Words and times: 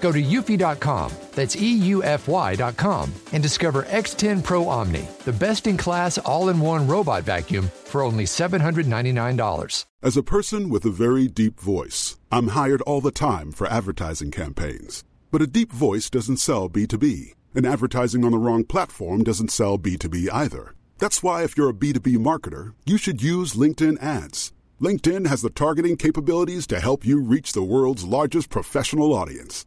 Go 0.00 0.12
to 0.12 0.22
eufy.com, 0.22 1.12
that's 1.34 1.56
EUFY.com, 1.56 3.12
and 3.32 3.42
discover 3.42 3.82
X10 3.84 4.44
Pro 4.44 4.68
Omni, 4.68 5.08
the 5.24 5.32
best 5.32 5.66
in 5.66 5.76
class 5.76 6.18
all 6.18 6.48
in 6.50 6.60
one 6.60 6.86
robot 6.86 7.24
vacuum 7.24 7.68
for 7.84 8.02
only 8.02 8.24
$799. 8.24 9.84
As 10.02 10.16
a 10.16 10.22
person 10.22 10.68
with 10.68 10.84
a 10.84 10.90
very 10.90 11.26
deep 11.26 11.58
voice, 11.58 12.16
I'm 12.30 12.48
hired 12.48 12.82
all 12.82 13.00
the 13.00 13.10
time 13.10 13.50
for 13.50 13.66
advertising 13.66 14.30
campaigns. 14.30 15.02
But 15.32 15.42
a 15.42 15.46
deep 15.46 15.72
voice 15.72 16.08
doesn't 16.08 16.36
sell 16.36 16.68
B2B, 16.68 17.34
and 17.54 17.66
advertising 17.66 18.24
on 18.24 18.30
the 18.30 18.38
wrong 18.38 18.64
platform 18.64 19.24
doesn't 19.24 19.50
sell 19.50 19.78
B2B 19.78 20.28
either. 20.32 20.74
That's 20.98 21.22
why, 21.22 21.42
if 21.42 21.56
you're 21.56 21.70
a 21.70 21.74
B2B 21.74 22.16
marketer, 22.18 22.74
you 22.86 22.98
should 22.98 23.22
use 23.22 23.54
LinkedIn 23.54 24.02
ads. 24.02 24.52
LinkedIn 24.80 25.26
has 25.26 25.42
the 25.42 25.50
targeting 25.50 25.96
capabilities 25.96 26.66
to 26.68 26.78
help 26.78 27.04
you 27.04 27.20
reach 27.20 27.52
the 27.52 27.62
world's 27.62 28.04
largest 28.04 28.48
professional 28.48 29.12
audience. 29.12 29.66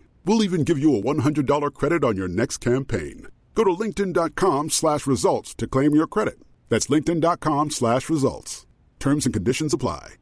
We'll 0.25 0.43
even 0.43 0.63
give 0.63 0.77
you 0.77 0.95
a 0.95 1.01
$100 1.01 1.73
credit 1.73 2.03
on 2.03 2.15
your 2.15 2.27
next 2.27 2.57
campaign. 2.57 3.27
Go 3.55 3.63
to 3.63 3.71
linkedin.com 3.71 4.69
slash 4.69 5.07
results 5.07 5.53
to 5.55 5.67
claim 5.67 5.95
your 5.95 6.07
credit. 6.07 6.39
That's 6.69 6.87
linkedin.com 6.87 7.71
slash 7.71 8.09
results. 8.09 8.65
Terms 8.99 9.25
and 9.25 9.33
conditions 9.33 9.73
apply. 9.73 10.13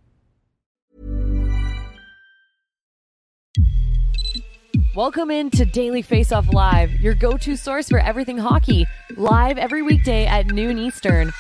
Welcome 4.96 5.30
in 5.30 5.52
to 5.52 5.66
Daily 5.66 6.02
Face 6.02 6.32
Off 6.32 6.52
Live, 6.52 6.92
your 7.00 7.14
go 7.14 7.38
to 7.38 7.56
source 7.56 7.90
for 7.90 8.00
everything 8.00 8.38
hockey, 8.38 8.88
live 9.18 9.58
every 9.58 9.82
weekday 9.82 10.26
at 10.26 10.48
noon 10.48 10.80
Eastern. 10.80 11.32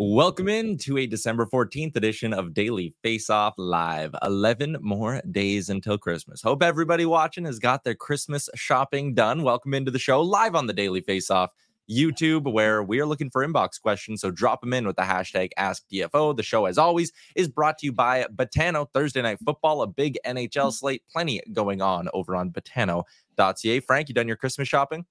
Welcome 0.00 0.48
in 0.48 0.78
to 0.78 0.96
a 0.98 1.08
December 1.08 1.44
14th 1.44 1.96
edition 1.96 2.32
of 2.32 2.54
Daily 2.54 2.94
Face 3.02 3.28
Off 3.28 3.54
Live. 3.58 4.14
11 4.22 4.76
more 4.80 5.20
days 5.32 5.70
until 5.70 5.98
Christmas. 5.98 6.40
Hope 6.40 6.62
everybody 6.62 7.04
watching 7.04 7.44
has 7.46 7.58
got 7.58 7.82
their 7.82 7.96
Christmas 7.96 8.48
shopping 8.54 9.12
done. 9.12 9.42
Welcome 9.42 9.74
into 9.74 9.90
the 9.90 9.98
show 9.98 10.22
live 10.22 10.54
on 10.54 10.68
the 10.68 10.72
Daily 10.72 11.00
Face 11.00 11.32
Off 11.32 11.50
YouTube, 11.90 12.52
where 12.52 12.84
we 12.84 13.00
are 13.00 13.06
looking 13.06 13.28
for 13.28 13.44
inbox 13.44 13.82
questions. 13.82 14.20
So 14.20 14.30
drop 14.30 14.60
them 14.60 14.72
in 14.72 14.86
with 14.86 14.94
the 14.94 15.02
hashtag 15.02 15.48
AskDFO. 15.58 16.36
The 16.36 16.44
show, 16.44 16.66
as 16.66 16.78
always, 16.78 17.10
is 17.34 17.48
brought 17.48 17.78
to 17.78 17.86
you 17.86 17.92
by 17.92 18.24
Betano 18.36 18.86
Thursday 18.94 19.22
Night 19.22 19.40
Football, 19.44 19.82
a 19.82 19.88
big 19.88 20.16
NHL 20.24 20.72
slate. 20.72 21.02
Plenty 21.10 21.42
going 21.52 21.82
on 21.82 22.08
over 22.14 22.36
on 22.36 22.52
Betano.ca. 22.52 23.80
Frank, 23.80 24.08
you 24.08 24.14
done 24.14 24.28
your 24.28 24.36
Christmas 24.36 24.68
shopping? 24.68 25.04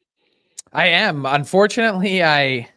I 0.72 0.88
am. 0.88 1.26
Unfortunately, 1.26 2.24
I 2.24 2.70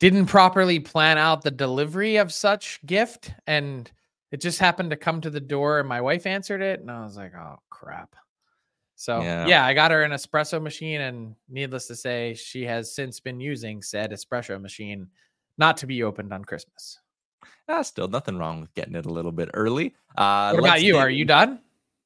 didn't 0.00 0.26
properly 0.26 0.80
plan 0.80 1.16
out 1.18 1.42
the 1.42 1.50
delivery 1.50 2.16
of 2.16 2.32
such 2.32 2.84
gift 2.84 3.32
and 3.46 3.90
it 4.32 4.40
just 4.40 4.58
happened 4.58 4.90
to 4.90 4.96
come 4.96 5.20
to 5.20 5.30
the 5.30 5.40
door 5.40 5.78
and 5.78 5.88
my 5.88 6.00
wife 6.00 6.26
answered 6.26 6.62
it 6.62 6.80
and 6.80 6.90
I 6.90 7.04
was 7.04 7.16
like, 7.16 7.34
"Oh 7.34 7.58
crap." 7.70 8.16
So, 8.96 9.22
yeah. 9.22 9.46
yeah, 9.46 9.64
I 9.64 9.72
got 9.72 9.92
her 9.92 10.02
an 10.02 10.10
espresso 10.10 10.60
machine 10.60 11.00
and 11.00 11.34
needless 11.48 11.86
to 11.86 11.96
say, 11.96 12.34
she 12.34 12.66
has 12.66 12.94
since 12.94 13.18
been 13.18 13.40
using 13.40 13.80
said 13.80 14.10
espresso 14.10 14.60
machine 14.60 15.06
not 15.56 15.78
to 15.78 15.86
be 15.86 16.02
opened 16.02 16.34
on 16.34 16.44
Christmas. 16.44 16.98
Ah, 17.66 17.80
still 17.80 18.08
nothing 18.08 18.36
wrong 18.36 18.60
with 18.60 18.74
getting 18.74 18.94
it 18.94 19.06
a 19.06 19.12
little 19.12 19.32
bit 19.32 19.48
early. 19.54 19.94
Uh, 20.18 20.50
what 20.50 20.58
about 20.60 20.82
you? 20.82 20.98
Are 20.98 21.08
you 21.08 21.24
done? 21.24 21.60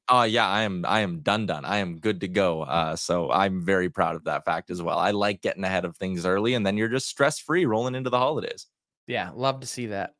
Oh 0.07 0.23
yeah, 0.23 0.47
I 0.47 0.61
am. 0.61 0.85
I 0.87 0.99
am 0.99 1.21
done. 1.21 1.47
Done. 1.47 1.65
I 1.65 1.77
am 1.77 1.99
good 1.99 2.21
to 2.21 2.27
go. 2.27 2.61
Uh, 2.61 2.95
so 2.95 3.31
I'm 3.31 3.65
very 3.65 3.89
proud 3.89 4.15
of 4.15 4.25
that 4.25 4.45
fact 4.45 4.69
as 4.69 4.81
well. 4.81 4.99
I 4.99 5.11
like 5.11 5.41
getting 5.41 5.63
ahead 5.63 5.85
of 5.85 5.97
things 5.97 6.25
early, 6.25 6.53
and 6.53 6.65
then 6.65 6.77
you're 6.77 6.89
just 6.89 7.07
stress 7.07 7.39
free 7.39 7.65
rolling 7.65 7.95
into 7.95 8.09
the 8.09 8.19
holidays. 8.19 8.67
Yeah, 9.07 9.31
love 9.33 9.61
to 9.61 9.67
see 9.67 9.87
that. 9.87 10.13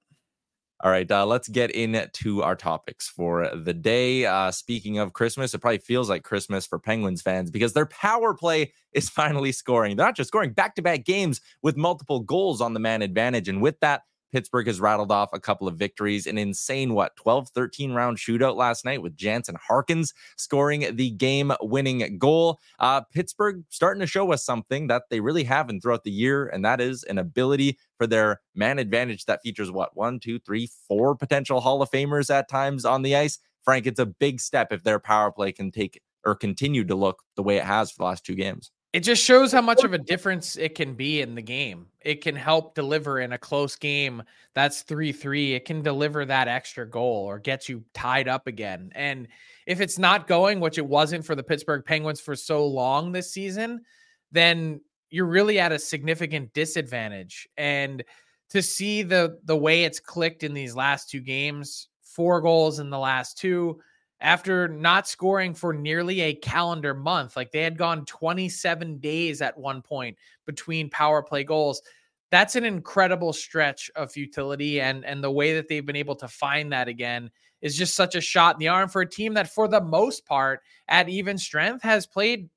All 0.83 0.91
right, 0.91 1.09
uh, 1.09 1.25
let's 1.25 1.47
get 1.47 1.71
into 1.71 2.43
our 2.43 2.55
topics 2.55 3.07
for 3.07 3.49
the 3.55 3.73
day. 3.73 4.25
Uh, 4.25 4.51
speaking 4.51 4.97
of 4.97 5.13
Christmas, 5.13 5.53
it 5.53 5.59
probably 5.59 5.77
feels 5.77 6.09
like 6.09 6.23
Christmas 6.23 6.65
for 6.65 6.79
Penguins 6.79 7.21
fans 7.21 7.49
because 7.49 7.73
their 7.73 7.85
power 7.85 8.33
play 8.33 8.73
is 8.93 9.09
finally 9.09 9.51
scoring. 9.51 9.95
They're 9.95 10.05
not 10.05 10.17
just 10.17 10.27
scoring 10.27 10.51
back 10.51 10.75
to 10.75 10.81
back 10.81 11.05
games 11.05 11.41
with 11.61 11.77
multiple 11.77 12.19
goals 12.19 12.59
on 12.59 12.73
the 12.73 12.79
man 12.79 13.01
advantage. 13.01 13.47
And 13.47 13.61
with 13.61 13.79
that, 13.79 14.01
Pittsburgh 14.35 14.67
has 14.67 14.81
rattled 14.81 15.13
off 15.13 15.29
a 15.31 15.39
couple 15.39 15.65
of 15.65 15.77
victories, 15.77 16.27
an 16.27 16.37
insane, 16.37 16.93
what, 16.93 17.15
12 17.15 17.51
13 17.51 17.93
round 17.93 18.17
shootout 18.17 18.57
last 18.57 18.83
night 18.83 19.01
with 19.01 19.15
Jansen 19.15 19.55
Harkins 19.65 20.13
scoring 20.35 20.93
the 20.93 21.11
game 21.11 21.53
winning 21.61 22.17
goal. 22.17 22.59
Uh, 22.77 22.99
Pittsburgh 22.99 23.63
starting 23.69 24.01
to 24.01 24.07
show 24.07 24.33
us 24.33 24.43
something 24.43 24.87
that 24.87 25.03
they 25.09 25.21
really 25.21 25.45
haven't 25.45 25.79
throughout 25.79 26.03
the 26.03 26.11
year, 26.11 26.47
and 26.47 26.65
that 26.65 26.81
is 26.81 27.03
an 27.03 27.17
ability 27.17 27.79
for 27.97 28.07
their 28.07 28.41
man 28.53 28.77
advantage 28.77 29.23
that 29.23 29.41
features 29.41 29.71
what, 29.71 29.95
one, 29.95 30.19
two, 30.19 30.37
three, 30.39 30.67
four 30.85 31.15
potential 31.15 31.61
Hall 31.61 31.81
of 31.81 31.89
Famers 31.89 32.29
at 32.29 32.49
times 32.49 32.83
on 32.83 33.03
the 33.03 33.15
ice. 33.15 33.39
Frank, 33.63 33.87
it's 33.87 34.01
a 34.01 34.05
big 34.05 34.41
step 34.41 34.73
if 34.73 34.83
their 34.83 34.99
power 34.99 35.31
play 35.31 35.53
can 35.53 35.71
take 35.71 36.01
or 36.25 36.35
continue 36.35 36.83
to 36.83 36.95
look 36.95 37.23
the 37.37 37.43
way 37.43 37.55
it 37.55 37.63
has 37.63 37.89
for 37.89 37.99
the 37.99 38.03
last 38.03 38.25
two 38.25 38.35
games 38.35 38.69
it 38.95 39.03
just 39.03 39.21
shows 39.21 39.51
how 39.51 39.61
much 39.61 39.83
of 39.83 39.91
a 39.91 39.97
difference 39.97 40.55
it 40.55 40.73
can 40.73 40.93
be 40.93 41.19
in 41.19 41.35
the 41.35 41.41
game. 41.41 41.87
It 41.99 42.21
can 42.21 42.33
help 42.33 42.75
deliver 42.75 43.19
in 43.19 43.33
a 43.33 43.37
close 43.37 43.75
game 43.75 44.23
that's 44.53 44.83
3 44.83 45.11
3. 45.11 45.53
It 45.53 45.65
can 45.65 45.81
deliver 45.81 46.23
that 46.23 46.47
extra 46.47 46.89
goal 46.89 47.25
or 47.25 47.37
get 47.37 47.67
you 47.67 47.83
tied 47.93 48.29
up 48.29 48.47
again. 48.47 48.93
And 48.95 49.27
if 49.67 49.81
it's 49.81 49.99
not 49.99 50.27
going, 50.27 50.61
which 50.61 50.77
it 50.77 50.87
wasn't 50.87 51.25
for 51.25 51.35
the 51.35 51.43
Pittsburgh 51.43 51.83
Penguins 51.83 52.21
for 52.21 52.37
so 52.37 52.65
long 52.65 53.11
this 53.11 53.33
season, 53.33 53.81
then 54.31 54.79
you're 55.09 55.25
really 55.25 55.59
at 55.59 55.73
a 55.73 55.79
significant 55.79 56.53
disadvantage. 56.53 57.49
And 57.57 58.01
to 58.51 58.61
see 58.61 59.03
the 59.03 59.39
the 59.43 59.57
way 59.57 59.83
it's 59.83 59.99
clicked 59.99 60.43
in 60.43 60.53
these 60.53 60.73
last 60.73 61.09
two 61.09 61.19
games, 61.19 61.89
four 62.01 62.39
goals 62.39 62.79
in 62.79 62.89
the 62.89 62.99
last 62.99 63.37
two, 63.37 63.81
after 64.21 64.67
not 64.67 65.07
scoring 65.07 65.53
for 65.53 65.73
nearly 65.73 66.21
a 66.21 66.33
calendar 66.33 66.93
month. 66.93 67.35
Like 67.35 67.51
they 67.51 67.61
had 67.61 67.77
gone 67.77 68.05
27 68.05 68.97
days 68.99 69.41
at 69.41 69.57
one 69.57 69.81
point 69.81 70.17
between 70.45 70.89
power 70.89 71.21
play 71.21 71.43
goals. 71.43 71.81
That's 72.31 72.55
an 72.55 72.65
incredible 72.65 73.33
stretch 73.33 73.91
of 73.95 74.11
futility 74.11 74.81
and 74.81 75.05
and 75.05 75.23
the 75.23 75.31
way 75.31 75.55
that 75.55 75.67
they've 75.67 75.85
been 75.85 75.95
able 75.95 76.15
to 76.17 76.27
find 76.27 76.71
that 76.71 76.87
again 76.87 77.29
is 77.61 77.77
just 77.77 77.95
such 77.95 78.15
a 78.15 78.21
shot 78.21 78.55
in 78.55 78.59
the 78.59 78.67
arm 78.67 78.89
for 78.89 79.01
a 79.01 79.09
team 79.09 79.33
that 79.33 79.53
for 79.53 79.67
the 79.67 79.81
most 79.81 80.25
part 80.25 80.61
at 80.87 81.09
even 81.09 81.37
strength 81.37 81.83
has 81.83 82.05
played 82.05 82.49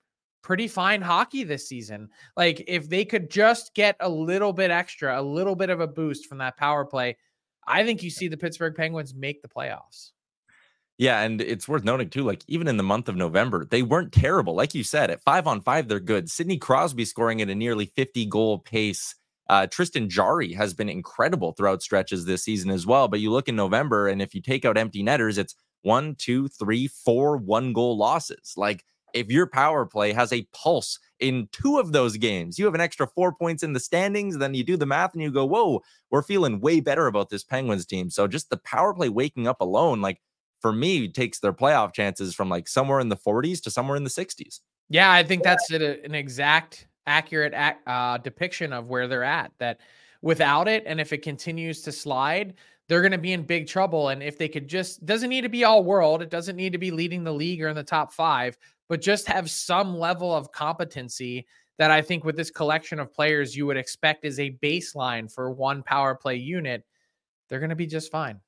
pretty 0.42 0.68
fine 0.68 1.02
hockey 1.02 1.44
this 1.44 1.68
season. 1.68 2.08
Like 2.36 2.64
if 2.66 2.88
they 2.88 3.04
could 3.04 3.30
just 3.30 3.74
get 3.74 3.96
a 4.00 4.08
little 4.08 4.52
bit 4.52 4.70
extra, 4.70 5.20
a 5.20 5.22
little 5.22 5.54
bit 5.54 5.70
of 5.70 5.80
a 5.80 5.86
boost 5.86 6.26
from 6.26 6.38
that 6.38 6.56
power 6.56 6.84
play, 6.84 7.16
I 7.66 7.84
think 7.84 8.02
you 8.02 8.10
see 8.10 8.28
the 8.28 8.36
Pittsburgh 8.36 8.74
Penguins 8.74 9.14
make 9.14 9.42
the 9.42 9.48
playoffs. 9.48 10.12
Yeah, 10.98 11.20
and 11.22 11.40
it's 11.40 11.68
worth 11.68 11.84
noting 11.84 12.10
too, 12.10 12.24
like 12.24 12.42
even 12.48 12.66
in 12.66 12.76
the 12.76 12.82
month 12.82 13.08
of 13.08 13.14
November, 13.14 13.64
they 13.64 13.82
weren't 13.82 14.12
terrible. 14.12 14.54
Like 14.54 14.74
you 14.74 14.82
said, 14.82 15.10
at 15.10 15.22
five 15.22 15.46
on 15.46 15.60
five, 15.60 15.86
they're 15.86 16.00
good. 16.00 16.28
Sidney 16.28 16.58
Crosby 16.58 17.04
scoring 17.04 17.40
at 17.40 17.48
a 17.48 17.54
nearly 17.54 17.86
50 17.86 18.26
goal 18.26 18.58
pace. 18.58 19.14
Uh, 19.48 19.66
Tristan 19.68 20.10
Jarry 20.10 20.52
has 20.54 20.74
been 20.74 20.88
incredible 20.88 21.52
throughout 21.52 21.82
stretches 21.82 22.24
this 22.24 22.42
season 22.42 22.70
as 22.70 22.84
well. 22.84 23.06
But 23.06 23.20
you 23.20 23.30
look 23.30 23.48
in 23.48 23.54
November, 23.56 24.08
and 24.08 24.20
if 24.20 24.34
you 24.34 24.42
take 24.42 24.64
out 24.64 24.76
empty 24.76 25.02
netters, 25.02 25.38
it's 25.38 25.54
one, 25.82 26.16
two, 26.16 26.48
three, 26.48 26.88
four 26.88 27.36
one 27.36 27.72
goal 27.72 27.96
losses. 27.96 28.54
Like 28.56 28.84
if 29.14 29.30
your 29.30 29.46
power 29.46 29.86
play 29.86 30.12
has 30.12 30.32
a 30.32 30.46
pulse 30.52 30.98
in 31.20 31.48
two 31.52 31.78
of 31.78 31.92
those 31.92 32.16
games, 32.16 32.58
you 32.58 32.64
have 32.64 32.74
an 32.74 32.80
extra 32.80 33.06
four 33.06 33.32
points 33.32 33.62
in 33.62 33.72
the 33.72 33.80
standings. 33.80 34.36
Then 34.38 34.54
you 34.54 34.64
do 34.64 34.76
the 34.76 34.84
math 34.84 35.14
and 35.14 35.22
you 35.22 35.30
go, 35.30 35.46
whoa, 35.46 35.80
we're 36.10 36.22
feeling 36.22 36.60
way 36.60 36.80
better 36.80 37.06
about 37.06 37.30
this 37.30 37.44
Penguins 37.44 37.86
team. 37.86 38.10
So 38.10 38.26
just 38.26 38.50
the 38.50 38.58
power 38.58 38.92
play 38.92 39.08
waking 39.08 39.46
up 39.46 39.60
alone, 39.60 40.00
like 40.00 40.20
for 40.60 40.72
me 40.72 41.08
takes 41.08 41.38
their 41.40 41.52
playoff 41.52 41.92
chances 41.92 42.34
from 42.34 42.48
like 42.48 42.68
somewhere 42.68 43.00
in 43.00 43.08
the 43.08 43.16
40s 43.16 43.62
to 43.62 43.70
somewhere 43.70 43.96
in 43.96 44.04
the 44.04 44.10
60s. 44.10 44.60
Yeah, 44.88 45.10
I 45.10 45.22
think 45.22 45.42
that's 45.42 45.70
an 45.70 46.14
exact 46.14 46.86
accurate 47.06 47.54
uh, 47.86 48.18
depiction 48.18 48.72
of 48.72 48.88
where 48.88 49.06
they're 49.06 49.24
at. 49.24 49.52
That 49.58 49.80
without 50.22 50.68
it, 50.68 50.84
and 50.86 51.00
if 51.00 51.12
it 51.12 51.22
continues 51.22 51.82
to 51.82 51.92
slide, 51.92 52.54
they're 52.88 53.02
going 53.02 53.12
to 53.12 53.18
be 53.18 53.32
in 53.32 53.42
big 53.42 53.66
trouble. 53.66 54.08
And 54.08 54.22
if 54.22 54.38
they 54.38 54.48
could 54.48 54.66
just, 54.66 55.04
doesn't 55.04 55.28
need 55.28 55.42
to 55.42 55.48
be 55.48 55.64
all 55.64 55.84
world, 55.84 56.22
it 56.22 56.30
doesn't 56.30 56.56
need 56.56 56.72
to 56.72 56.78
be 56.78 56.90
leading 56.90 57.22
the 57.22 57.32
league 57.32 57.62
or 57.62 57.68
in 57.68 57.76
the 57.76 57.82
top 57.82 58.12
five, 58.12 58.56
but 58.88 59.02
just 59.02 59.26
have 59.26 59.50
some 59.50 59.98
level 59.98 60.34
of 60.34 60.52
competency 60.52 61.46
that 61.78 61.90
I 61.90 62.02
think 62.02 62.24
with 62.24 62.36
this 62.36 62.50
collection 62.50 62.98
of 62.98 63.12
players 63.12 63.54
you 63.54 63.66
would 63.66 63.76
expect 63.76 64.24
is 64.24 64.40
a 64.40 64.58
baseline 64.62 65.32
for 65.32 65.50
one 65.50 65.82
power 65.82 66.14
play 66.14 66.36
unit, 66.36 66.84
they're 67.48 67.60
going 67.60 67.70
to 67.70 67.76
be 67.76 67.86
just 67.86 68.10
fine. 68.10 68.40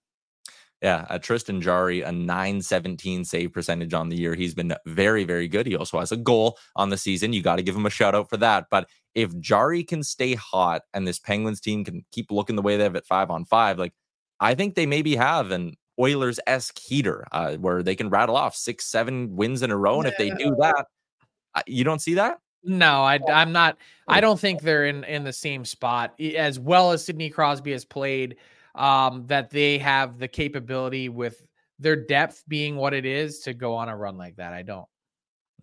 Yeah, 0.83 1.05
uh, 1.11 1.19
Tristan 1.19 1.61
Jarry, 1.61 2.01
a 2.01 2.11
917 2.11 3.25
save 3.25 3.53
percentage 3.53 3.93
on 3.93 4.09
the 4.09 4.17
year. 4.17 4.35
He's 4.35 4.55
been 4.55 4.75
very, 4.87 5.25
very 5.25 5.47
good. 5.47 5.67
He 5.67 5.77
also 5.77 5.99
has 6.01 6.11
a 6.11 6.17
goal 6.17 6.59
on 6.75 6.89
the 6.89 6.97
season. 6.97 7.35
You 7.35 7.43
got 7.43 7.57
to 7.57 7.63
give 7.63 7.77
him 7.77 7.85
a 7.85 7.91
shout 7.91 8.15
out 8.15 8.31
for 8.31 8.39
that. 8.39 8.67
But 8.71 8.89
if 9.15 9.39
Jarry 9.39 9.85
can 9.85 10.03
stay 10.03 10.35
hot 10.35 10.83
and 10.95 11.07
this 11.07 11.19
Penguins 11.19 11.61
team 11.61 11.85
can 11.85 12.05
keep 12.13 12.31
looking 12.31 12.57
the 12.57 12.63
way 12.63 12.79
they 12.79 12.85
have 12.85 12.97
at 12.97 13.05
five 13.05 13.31
on 13.31 13.45
five, 13.45 13.79
like 13.79 13.93
I 14.41 14.55
think 14.55 14.75
they 14.75 14.87
maybe 14.87 15.17
have 15.17 15.51
an 15.51 15.77
Oilers 15.99 16.41
esque 16.47 16.79
heater 16.79 17.27
uh, 17.31 17.57
where 17.57 17.83
they 17.83 17.95
can 17.95 18.09
rattle 18.09 18.37
off 18.37 18.57
six, 18.57 18.87
seven 18.87 19.37
wins 19.37 19.63
in 19.63 19.71
a 19.71 19.77
row. 19.77 19.99
And 20.01 20.09
if 20.09 20.17
they 20.17 20.31
do 20.31 20.57
that, 20.61 20.87
you 21.67 21.85
don't 21.85 22.01
see 22.01 22.15
that? 22.15 22.39
No, 22.65 23.03
I, 23.03 23.19
I'm 23.31 23.53
not. 23.53 23.77
I 24.09 24.21
don't 24.21 24.41
think 24.41 24.63
they're 24.63 24.87
in 24.87 25.05
in 25.05 25.25
the 25.25 25.33
same 25.33 25.65
spot 25.65 26.19
as 26.21 26.59
well 26.59 26.93
as 26.93 27.05
Sidney 27.05 27.31
Crosby 27.31 27.73
has 27.73 27.85
played 27.85 28.37
um, 28.75 29.27
that 29.27 29.51
they 29.51 29.79
have 29.79 30.19
the 30.19 30.29
capability 30.29 31.09
with 31.09 31.47
their 31.79 31.97
depth 31.97 32.45
being 32.47 32.77
what 32.77 32.95
it 32.95 33.07
is 33.07 33.41
to 33.41 33.55
go 33.55 33.75
on 33.75 33.89
a 33.89 33.97
run 33.97 34.17
like 34.17 34.37
that. 34.37 34.53
I 34.53 34.63
don't. 34.63 34.87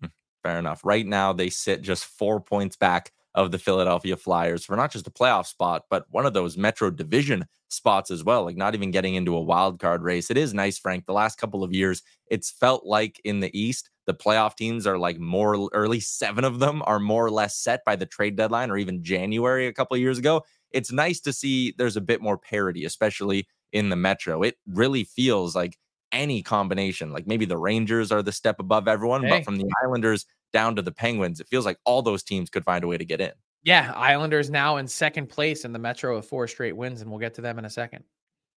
Hmm, 0.00 0.08
fair 0.42 0.58
enough. 0.58 0.84
Right 0.84 1.06
now, 1.06 1.32
they 1.32 1.48
sit 1.48 1.82
just 1.82 2.04
four 2.04 2.40
points 2.40 2.76
back 2.76 3.12
of 3.34 3.52
the 3.52 3.58
Philadelphia 3.58 4.16
Flyers 4.16 4.64
for 4.64 4.74
not 4.74 4.90
just 4.90 5.06
a 5.06 5.10
playoff 5.10 5.46
spot, 5.46 5.84
but 5.88 6.06
one 6.10 6.26
of 6.26 6.32
those 6.32 6.56
Metro 6.56 6.90
Division 6.90 7.46
spots 7.68 8.10
as 8.10 8.24
well. 8.24 8.44
Like 8.44 8.56
not 8.56 8.74
even 8.74 8.90
getting 8.90 9.14
into 9.14 9.36
a 9.36 9.40
wild 9.40 9.78
card 9.78 10.02
race. 10.02 10.30
It 10.30 10.36
is 10.36 10.54
nice, 10.54 10.76
Frank. 10.78 11.06
The 11.06 11.12
last 11.12 11.38
couple 11.38 11.62
of 11.62 11.72
years, 11.72 12.02
it's 12.28 12.50
felt 12.50 12.84
like 12.84 13.20
in 13.24 13.38
the 13.38 13.56
East, 13.56 13.90
the 14.06 14.14
playoff 14.14 14.56
teams 14.56 14.86
are 14.86 14.98
like 14.98 15.20
more 15.20 15.68
early. 15.72 16.00
Seven 16.00 16.42
of 16.42 16.58
them 16.58 16.82
are 16.86 16.98
more 16.98 17.24
or 17.24 17.30
less 17.30 17.56
set 17.56 17.84
by 17.84 17.94
the 17.94 18.06
trade 18.06 18.36
deadline 18.36 18.70
or 18.70 18.76
even 18.78 19.04
January 19.04 19.66
a 19.66 19.72
couple 19.72 19.94
of 19.94 20.00
years 20.00 20.18
ago 20.18 20.42
it's 20.72 20.92
nice 20.92 21.20
to 21.20 21.32
see 21.32 21.74
there's 21.78 21.96
a 21.96 22.00
bit 22.00 22.20
more 22.20 22.38
parity, 22.38 22.84
especially 22.84 23.46
in 23.72 23.88
the 23.88 23.96
Metro. 23.96 24.42
It 24.42 24.56
really 24.66 25.04
feels 25.04 25.54
like 25.54 25.76
any 26.12 26.42
combination, 26.42 27.12
like 27.12 27.26
maybe 27.26 27.44
the 27.44 27.58
Rangers 27.58 28.10
are 28.12 28.22
the 28.22 28.32
step 28.32 28.60
above 28.60 28.88
everyone, 28.88 29.22
hey. 29.22 29.30
but 29.30 29.44
from 29.44 29.56
the 29.56 29.70
Islanders 29.84 30.26
down 30.52 30.76
to 30.76 30.82
the 30.82 30.92
Penguins, 30.92 31.40
it 31.40 31.48
feels 31.48 31.66
like 31.66 31.78
all 31.84 32.02
those 32.02 32.22
teams 32.22 32.50
could 32.50 32.64
find 32.64 32.84
a 32.84 32.86
way 32.86 32.96
to 32.96 33.04
get 33.04 33.20
in. 33.20 33.32
Yeah, 33.62 33.92
Islanders 33.94 34.50
now 34.50 34.76
in 34.76 34.86
second 34.86 35.28
place 35.28 35.64
in 35.64 35.72
the 35.72 35.78
Metro 35.78 36.16
with 36.16 36.26
four 36.26 36.48
straight 36.48 36.76
wins, 36.76 37.02
and 37.02 37.10
we'll 37.10 37.20
get 37.20 37.34
to 37.34 37.40
them 37.40 37.58
in 37.58 37.64
a 37.64 37.70
second. 37.70 38.04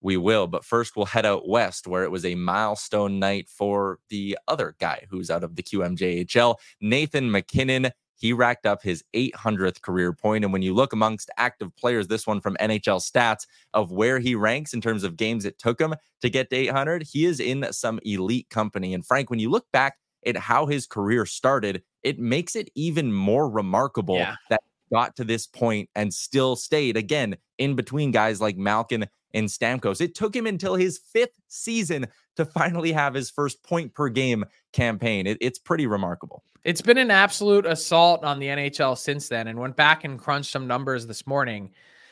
We 0.01 0.17
will, 0.17 0.47
but 0.47 0.65
first 0.65 0.95
we'll 0.95 1.05
head 1.05 1.25
out 1.25 1.47
west 1.47 1.85
where 1.85 2.03
it 2.03 2.11
was 2.11 2.25
a 2.25 2.33
milestone 2.33 3.19
night 3.19 3.47
for 3.49 3.99
the 4.09 4.37
other 4.47 4.75
guy 4.79 5.05
who's 5.09 5.29
out 5.29 5.43
of 5.43 5.55
the 5.55 5.63
QMJHL, 5.63 6.55
Nathan 6.81 7.29
MacKinnon. 7.29 7.91
He 8.21 8.33
racked 8.33 8.67
up 8.67 8.83
his 8.83 9.03
800th 9.15 9.81
career 9.81 10.13
point. 10.13 10.43
And 10.43 10.53
when 10.53 10.61
you 10.61 10.75
look 10.75 10.93
amongst 10.93 11.31
active 11.37 11.75
players, 11.75 12.07
this 12.07 12.27
one 12.27 12.39
from 12.39 12.55
NHL 12.61 13.01
stats 13.01 13.47
of 13.73 13.91
where 13.91 14.19
he 14.19 14.35
ranks 14.35 14.75
in 14.75 14.79
terms 14.79 15.03
of 15.03 15.17
games 15.17 15.43
it 15.43 15.57
took 15.57 15.81
him 15.81 15.95
to 16.21 16.29
get 16.29 16.51
to 16.51 16.55
800, 16.55 17.01
he 17.01 17.25
is 17.25 17.39
in 17.39 17.65
some 17.73 17.99
elite 18.05 18.47
company. 18.51 18.93
And 18.93 19.03
Frank, 19.03 19.31
when 19.31 19.39
you 19.39 19.49
look 19.49 19.65
back 19.73 19.97
at 20.23 20.37
how 20.37 20.67
his 20.67 20.85
career 20.85 21.25
started, 21.25 21.81
it 22.03 22.19
makes 22.19 22.55
it 22.55 22.69
even 22.75 23.11
more 23.11 23.49
remarkable 23.49 24.17
yeah. 24.17 24.35
that 24.51 24.61
got 24.93 25.15
to 25.15 25.23
this 25.23 25.47
point 25.47 25.89
and 25.95 26.13
still 26.13 26.55
stayed 26.55 26.97
again 26.97 27.37
in 27.57 27.75
between 27.75 28.11
guys 28.11 28.39
like 28.39 28.55
Malkin 28.55 29.07
and 29.33 29.47
Stamkos. 29.47 30.01
It 30.01 30.15
took 30.15 30.35
him 30.35 30.45
until 30.45 30.75
his 30.75 30.97
fifth 30.97 31.39
season 31.47 32.07
to 32.35 32.45
finally 32.45 32.91
have 32.91 33.13
his 33.13 33.29
first 33.29 33.63
point 33.63 33.93
per 33.93 34.09
game 34.09 34.45
campaign. 34.73 35.27
It, 35.27 35.37
it's 35.41 35.59
pretty 35.59 35.87
remarkable. 35.87 36.43
It's 36.63 36.81
been 36.81 36.97
an 36.97 37.11
absolute 37.11 37.65
assault 37.65 38.23
on 38.23 38.39
the 38.39 38.47
NHL 38.47 38.97
since 38.97 39.27
then. 39.27 39.47
And 39.47 39.59
went 39.59 39.75
back 39.75 40.03
and 40.03 40.19
crunched 40.19 40.51
some 40.51 40.67
numbers 40.67 41.07
this 41.07 41.25
morning. 41.25 41.71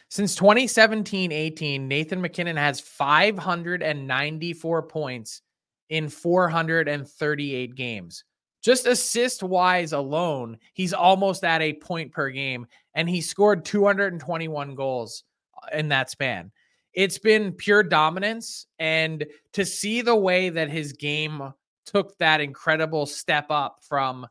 Since 0.09 0.35
2017 0.35 1.31
18, 1.31 1.87
Nathan 1.87 2.21
MacKinnon 2.21 2.57
has 2.57 2.79
594 2.79 4.83
points 4.83 5.41
in 5.89 6.09
438 6.09 7.75
games. 7.75 8.23
Just 8.61 8.87
assist 8.87 9.41
wise 9.41 9.93
alone, 9.93 10.57
he's 10.73 10.93
almost 10.93 11.45
at 11.45 11.61
a 11.61 11.73
point 11.73 12.11
per 12.11 12.29
game, 12.29 12.67
and 12.93 13.07
he 13.07 13.21
scored 13.21 13.63
221 13.63 14.75
goals 14.75 15.23
in 15.71 15.89
that 15.89 16.09
span 16.09 16.51
it's 16.93 17.19
been 17.19 17.53
pure 17.53 17.83
dominance. 17.83 18.65
And 18.79 19.25
to 19.53 19.65
see 19.65 20.01
the 20.01 20.15
way 20.15 20.49
that 20.49 20.69
his 20.69 20.93
game 20.93 21.53
took 21.85 22.17
that 22.17 22.41
incredible 22.41 23.05
step 23.05 23.47
up 23.49 23.79
from 23.87 24.27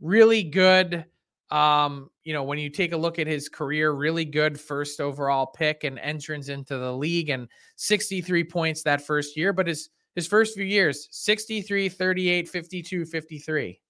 really 0.00 0.42
good, 0.42 1.04
um, 1.50 2.10
you 2.22 2.32
know, 2.32 2.44
when 2.44 2.58
you 2.58 2.70
take 2.70 2.92
a 2.92 2.96
look 2.96 3.18
at 3.18 3.26
his 3.26 3.48
career, 3.48 3.92
really 3.92 4.24
good 4.24 4.58
first 4.58 5.00
overall 5.00 5.46
pick 5.46 5.84
and 5.84 5.98
entrance 5.98 6.48
into 6.48 6.78
the 6.78 6.92
league 6.92 7.28
and 7.28 7.48
63 7.76 8.44
points 8.44 8.82
that 8.82 9.04
first 9.04 9.36
year. 9.36 9.52
But 9.52 9.66
his 9.66 9.90
his 10.14 10.26
first 10.26 10.54
few 10.54 10.64
years 10.64 11.08
63, 11.10 11.88
38, 11.88 12.48
52, 12.48 13.04
53. 13.04 13.80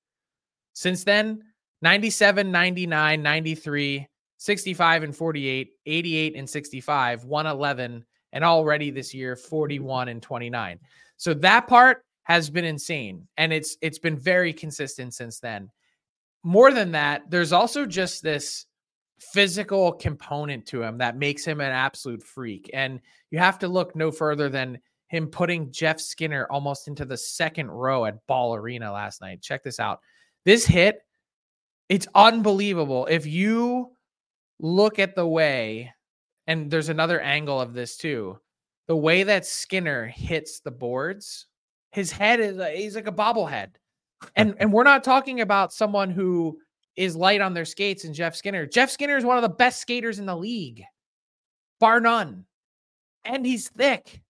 Since 0.75 1.05
then, 1.05 1.43
97, 1.83 2.51
99, 2.51 3.23
93, 3.23 4.07
65 4.37 5.03
and 5.03 5.17
48, 5.17 5.71
88 5.87 6.37
and 6.37 6.49
65, 6.49 7.25
111 7.25 8.05
and 8.33 8.45
already 8.45 8.91
this 8.91 9.15
year 9.15 9.37
41 9.37 10.09
and 10.09 10.23
29. 10.23 10.79
So 11.17 11.35
that 11.35 11.67
part 11.67 12.05
has 12.25 12.49
been 12.51 12.65
insane 12.65 13.27
and 13.37 13.53
it's 13.53 13.77
it's 13.81 13.99
been 13.99 14.19
very 14.19 14.53
consistent 14.53 15.15
since 15.15 15.41
then. 15.41 15.71
More 16.43 16.73
than 16.73 16.93
that, 16.93 17.31
there's 17.31 17.53
also 17.53 17.85
just 17.87 18.23
this 18.23 18.67
physical 19.21 19.93
component 19.93 20.67
to 20.67 20.83
him 20.83 20.99
that 20.99 21.17
makes 21.17 21.45
him 21.45 21.61
an 21.61 21.73
absolute 21.73 22.23
freak. 22.23 22.71
And 22.73 23.01
you 23.31 23.39
have 23.39 23.59
to 23.59 23.69
look 23.69 23.95
no 23.95 24.11
further 24.11 24.49
than 24.49 24.79
him 25.09 25.27
putting 25.27 25.73
Jeff 25.73 26.01
Skinner 26.01 26.47
almost 26.51 26.89
into 26.89 27.05
the 27.05 27.17
second 27.17 27.71
row 27.71 28.07
at 28.07 28.27
Ball 28.27 28.55
Arena 28.55 28.93
last 28.93 29.21
night. 29.21 29.43
Check 29.43 29.63
this 29.63 29.81
out. 29.81 30.01
This 30.45 30.65
hit, 30.65 31.01
it's 31.89 32.07
unbelievable. 32.15 33.07
If 33.07 33.27
you 33.27 33.91
look 34.61 34.99
at 34.99 35.17
the 35.17 35.27
way 35.27 35.93
and 36.47 36.71
there's 36.71 36.89
another 36.89 37.21
angle 37.21 37.61
of 37.61 37.75
this 37.75 37.97
too. 37.97 38.39
The 38.89 38.97
way 38.97 39.23
that 39.23 39.47
Skinner 39.47 40.07
hits 40.07 40.61
the 40.61 40.71
boards, 40.71 41.47
his 41.93 42.11
head 42.11 42.41
is 42.41 42.61
he's 42.77 42.97
like 42.97 43.07
a 43.07 43.13
bobblehead. 43.13 43.71
And 44.37 44.55
and 44.61 44.73
we're 44.73 44.83
not 44.85 45.05
talking 45.05 45.41
about 45.41 45.73
someone 45.73 46.11
who 46.11 46.59
is 46.97 47.17
light 47.17 47.41
on 47.41 47.55
their 47.55 47.65
skates 47.65 48.05
and 48.05 48.15
Jeff 48.15 48.35
Skinner. 48.35 48.67
Jeff 48.67 48.91
Skinner 48.91 49.17
is 49.17 49.25
one 49.25 49.37
of 49.37 49.43
the 49.43 49.49
best 49.49 49.81
skaters 49.81 50.19
in 50.19 50.27
the 50.27 50.37
league, 50.37 50.83
bar 51.79 52.01
none. 52.01 52.45
And 53.25 53.45
he's 53.47 53.69
thick. 53.69 54.21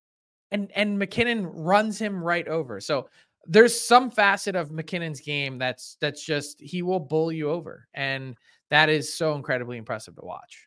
And 0.50 0.71
and 0.75 0.99
MacKinnon 0.99 1.47
runs 1.47 1.99
him 1.99 2.23
right 2.23 2.47
over. 2.49 2.81
So 2.81 3.09
there's 3.47 3.81
some 3.81 4.11
facet 4.11 4.57
of 4.57 4.71
MacKinnon's 4.71 5.21
game 5.21 5.59
that's 5.59 5.97
that's 6.00 6.25
just 6.25 6.61
he 6.61 6.83
will 6.83 7.00
bull 7.00 7.33
you 7.33 7.50
over. 7.50 7.88
And 7.95 8.37
that 8.69 8.88
is 8.88 9.14
so 9.14 9.35
incredibly 9.35 9.79
impressive 9.79 10.17
to 10.17 10.23
watch 10.23 10.67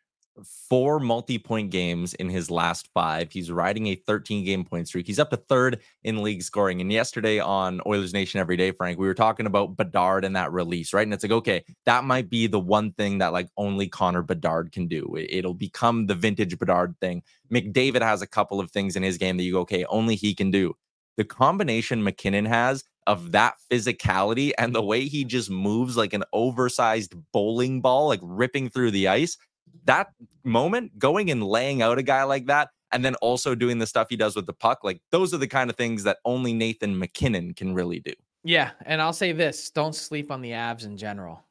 four 0.69 0.99
multi-point 0.99 1.69
games 1.69 2.13
in 2.15 2.29
his 2.29 2.49
last 2.49 2.89
five. 2.93 3.31
He's 3.31 3.51
riding 3.51 3.87
a 3.87 3.95
13 3.95 4.43
game 4.43 4.63
point 4.63 4.87
streak. 4.87 5.07
He's 5.07 5.19
up 5.19 5.29
to 5.29 5.37
third 5.37 5.81
in 6.03 6.23
league 6.23 6.41
scoring. 6.41 6.81
And 6.81 6.91
yesterday 6.91 7.39
on 7.39 7.81
Oilers 7.85 8.13
Nation 8.13 8.39
every 8.39 8.57
day, 8.57 8.71
Frank, 8.71 8.97
we 8.97 9.07
were 9.07 9.13
talking 9.13 9.45
about 9.45 9.77
Bedard 9.77 10.25
and 10.25 10.35
that 10.35 10.51
release, 10.51 10.93
right? 10.93 11.05
And 11.05 11.13
it's 11.13 11.23
like, 11.23 11.31
okay, 11.31 11.63
that 11.85 12.03
might 12.03 12.29
be 12.29 12.47
the 12.47 12.59
one 12.59 12.91
thing 12.93 13.19
that 13.19 13.33
like 13.33 13.49
only 13.57 13.87
Connor 13.87 14.23
Bedard 14.23 14.71
can 14.71 14.87
do. 14.87 15.15
It'll 15.17 15.53
become 15.53 16.07
the 16.07 16.15
vintage 16.15 16.57
Bedard 16.57 16.95
thing. 16.99 17.23
McDavid 17.51 18.01
has 18.01 18.21
a 18.21 18.27
couple 18.27 18.59
of 18.59 18.71
things 18.71 18.95
in 18.95 19.03
his 19.03 19.17
game 19.17 19.37
that 19.37 19.43
you 19.43 19.53
go, 19.53 19.61
okay, 19.61 19.85
only 19.85 20.15
he 20.15 20.33
can 20.33 20.51
do. 20.51 20.75
The 21.17 21.23
combination 21.23 22.03
MacKinnon 22.03 22.45
has 22.45 22.83
of 23.05 23.33
that 23.33 23.55
physicality 23.69 24.51
and 24.57 24.73
the 24.73 24.81
way 24.81 25.05
he 25.05 25.23
just 25.23 25.49
moves 25.49 25.97
like 25.97 26.13
an 26.13 26.23
oversized 26.33 27.13
bowling 27.31 27.81
ball, 27.81 28.07
like 28.07 28.21
ripping 28.23 28.69
through 28.69 28.91
the 28.91 29.07
ice 29.07 29.37
that 29.85 30.13
moment, 30.43 30.97
going 30.97 31.31
and 31.31 31.43
laying 31.43 31.81
out 31.81 31.97
a 31.97 32.03
guy 32.03 32.23
like 32.23 32.45
that, 32.47 32.69
and 32.93 33.03
then 33.03 33.15
also 33.15 33.55
doing 33.55 33.79
the 33.79 33.87
stuff 33.87 34.07
he 34.09 34.15
does 34.15 34.35
with 34.35 34.45
the 34.45 34.53
puck, 34.53 34.83
like 34.83 35.01
those 35.11 35.33
are 35.33 35.37
the 35.37 35.47
kind 35.47 35.69
of 35.69 35.75
things 35.75 36.03
that 36.03 36.19
only 36.25 36.53
Nathan 36.53 36.97
MacKinnon 36.97 37.53
can 37.55 37.73
really 37.73 37.99
do. 37.99 38.13
Yeah. 38.43 38.71
And 38.85 39.01
I'll 39.01 39.13
say 39.13 39.31
this 39.31 39.71
don't 39.71 39.95
sleep 39.95 40.31
on 40.31 40.41
the 40.41 40.51
Avs 40.51 40.85
in 40.85 40.95
general. 40.95 41.43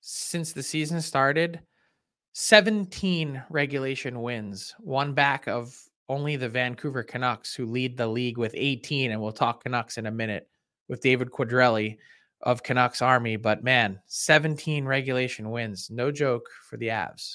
Since 0.00 0.52
the 0.52 0.62
season 0.62 1.00
started, 1.00 1.60
17 2.34 3.42
regulation 3.48 4.20
wins, 4.20 4.74
one 4.78 5.14
back 5.14 5.48
of 5.48 5.76
only 6.08 6.36
the 6.36 6.48
Vancouver 6.48 7.02
Canucks, 7.02 7.54
who 7.54 7.64
lead 7.66 7.96
the 7.96 8.06
league 8.06 8.38
with 8.38 8.52
18. 8.54 9.10
And 9.10 9.20
we'll 9.20 9.32
talk 9.32 9.64
Canucks 9.64 9.98
in 9.98 10.06
a 10.06 10.10
minute 10.10 10.48
with 10.88 11.00
David 11.00 11.30
Quadrelli. 11.30 11.96
Of 12.42 12.62
Canucks 12.62 13.02
Army. 13.02 13.36
But 13.36 13.64
man, 13.64 14.00
17 14.06 14.84
regulation 14.84 15.50
wins. 15.50 15.90
No 15.90 16.10
joke 16.10 16.48
for 16.68 16.76
the 16.76 16.88
Avs. 16.88 17.34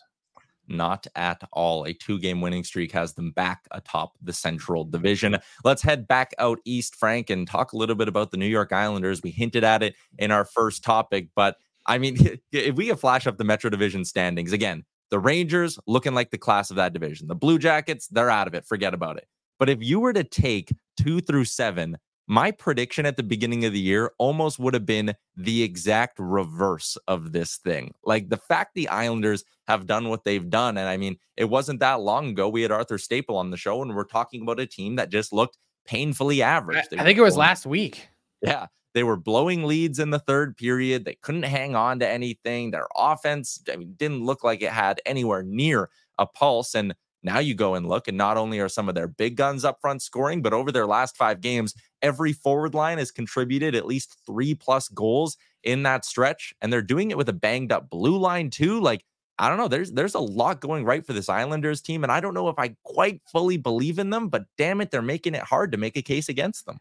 Not 0.68 1.06
at 1.16 1.44
all. 1.52 1.86
A 1.86 1.94
two 1.94 2.20
game 2.20 2.40
winning 2.40 2.64
streak 2.64 2.92
has 2.94 3.14
them 3.14 3.32
back 3.32 3.68
atop 3.72 4.14
the 4.22 4.34
Central 4.34 4.86
Division. 4.86 5.38
Let's 5.64 5.82
head 5.82 6.08
back 6.08 6.34
out 6.40 6.60
east, 6.66 6.96
Frank, 6.96 7.30
and 7.30 7.48
talk 7.48 7.74
a 7.74 7.78
little 7.78 7.96
bit 7.96 8.08
about 8.08 8.32
the 8.32 8.38
New 8.38 8.48
York 8.48 8.72
Islanders. 8.72 9.22
We 9.22 9.32
hinted 9.32 9.64
at 9.64 9.84
it 9.84 9.96
in 10.18 10.32
our 10.32 10.46
first 10.46 10.84
topic, 10.84 11.28
but 11.36 11.58
I 11.86 11.98
mean, 11.98 12.40
if 12.52 12.76
we 12.76 12.92
flash 12.94 13.28
up 13.28 13.38
the 13.38 13.44
Metro 13.44 13.70
Division 13.70 14.06
standings 14.06 14.54
again, 14.54 14.86
the 15.10 15.20
Rangers 15.20 15.78
looking 15.88 16.14
like 16.14 16.32
the 16.32 16.38
class 16.38 16.70
of 16.70 16.78
that 16.78 16.94
division. 16.94 17.28
The 17.28 17.36
Blue 17.36 17.60
Jackets, 17.60 18.08
they're 18.08 18.30
out 18.30 18.48
of 18.48 18.54
it. 18.54 18.66
Forget 18.66 18.94
about 18.94 19.18
it. 19.18 19.28
But 19.60 19.70
if 19.70 19.82
you 19.82 20.00
were 20.00 20.14
to 20.14 20.24
take 20.24 20.74
two 20.98 21.20
through 21.20 21.46
seven, 21.46 21.98
my 22.32 22.50
prediction 22.50 23.06
at 23.06 23.18
the 23.18 23.24
beginning 23.24 23.66
of 23.66 23.74
the 23.74 23.80
year 23.80 24.14
almost 24.18 24.58
would 24.58 24.74
have 24.74 24.86
been 24.86 25.14
the 25.36 25.62
exact 25.64 26.18
reverse 26.18 26.98
of 27.10 27.34
this 27.34 27.58
thing. 27.58 27.94
Like 28.06 28.30
the 28.30 28.38
fact 28.38 28.74
the 28.74 28.88
Islanders 28.88 29.44
have 29.68 29.86
done 29.86 30.08
what 30.08 30.24
they've 30.24 30.50
done. 30.50 30.78
And 30.78 30.88
I 30.88 30.96
mean, 30.96 31.18
it 31.36 31.44
wasn't 31.44 31.82
that 31.82 32.00
long 32.00 32.30
ago. 32.30 32.48
We 32.48 32.62
had 32.62 32.72
Arthur 32.72 32.98
Staple 32.98 33.36
on 33.36 33.52
the 33.52 33.58
show, 33.58 33.82
and 33.82 33.94
we're 33.94 34.06
talking 34.06 34.44
about 34.44 34.62
a 34.62 34.66
team 34.66 34.96
that 34.96 35.10
just 35.10 35.34
looked 35.34 35.58
painfully 35.86 36.42
average. 36.42 36.86
I, 36.94 37.02
I 37.02 37.04
think 37.04 37.20
it 37.20 37.22
was 37.22 37.36
last 37.36 37.66
week. 37.66 38.08
Yeah. 38.42 38.68
They 38.94 39.04
were 39.04 39.18
blowing 39.18 39.66
leads 39.66 40.00
in 40.00 40.10
the 40.10 40.20
third 40.20 40.56
period. 40.56 41.04
They 41.04 41.18
couldn't 41.22 41.44
hang 41.44 41.76
on 41.76 42.00
to 42.00 42.08
anything. 42.08 42.72
Their 42.72 42.88
offense 42.96 43.62
I 43.70 43.76
mean, 43.76 43.94
didn't 43.98 44.24
look 44.24 44.42
like 44.42 44.62
it 44.62 44.72
had 44.72 45.02
anywhere 45.06 45.44
near 45.44 45.90
a 46.18 46.26
pulse. 46.26 46.76
And 46.76 46.96
now 47.24 47.40
you 47.40 47.54
go 47.54 47.76
and 47.76 47.88
look, 47.88 48.08
and 48.08 48.18
not 48.18 48.38
only 48.38 48.60
are 48.60 48.70
some 48.70 48.90
of 48.90 48.96
their 48.96 49.08
big 49.08 49.36
guns 49.36 49.64
up 49.64 49.80
front 49.82 50.02
scoring, 50.02 50.42
but 50.42 50.54
over 50.54 50.72
their 50.72 50.88
last 50.88 51.18
five 51.18 51.42
games, 51.42 51.76
every 52.02 52.34
forward 52.34 52.74
line 52.74 52.98
has 52.98 53.12
contributed 53.12 53.76
at 53.76 53.86
least 53.86 54.18
three 54.26 54.56
plus 54.56 54.88
goals 54.90 55.38
in 55.64 55.84
that 55.84 56.06
stretch. 56.06 56.54
And 56.62 56.74
they're 56.74 56.82
doing 56.82 57.12
it 57.12 57.18
with 57.18 57.30
a 57.30 57.34
banged 57.34 57.72
up 57.72 57.90
blue 57.90 58.18
line, 58.18 58.50
too. 58.50 58.80
Like, 58.80 59.06
I 59.38 59.50
don't 59.50 59.58
know. 59.58 59.68
There's 59.68 59.92
there's 59.92 60.14
a 60.14 60.20
lot 60.20 60.62
going 60.62 60.86
right 60.86 61.06
for 61.06 61.14
this 61.14 61.30
Islanders 61.30 61.82
team, 61.82 62.04
and 62.04 62.12
I 62.12 62.20
don't 62.20 62.36
know 62.36 62.50
if 62.50 62.60
I 62.60 62.76
quite 62.84 63.22
fully 63.26 63.58
believe 63.58 63.98
in 63.98 64.12
them, 64.12 64.30
but 64.30 64.46
damn 64.58 64.82
it, 64.82 64.92
they're 64.92 65.02
making 65.02 65.34
it 65.34 65.42
hard 65.42 65.72
to 65.72 65.80
make 65.80 65.98
a 65.98 66.02
case 66.04 66.30
against 66.30 66.68
them. 66.68 66.80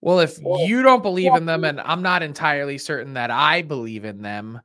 Well, 0.00 0.18
if 0.18 0.38
you 0.40 0.82
don't 0.82 1.02
believe 1.02 1.34
in 1.34 1.46
them, 1.46 1.64
and 1.64 1.80
I'm 1.80 2.02
not 2.02 2.22
entirely 2.22 2.78
certain 2.78 3.14
that 3.14 3.30
I 3.30 3.62
believe 3.62 4.04
in 4.04 4.22
them, 4.22 4.60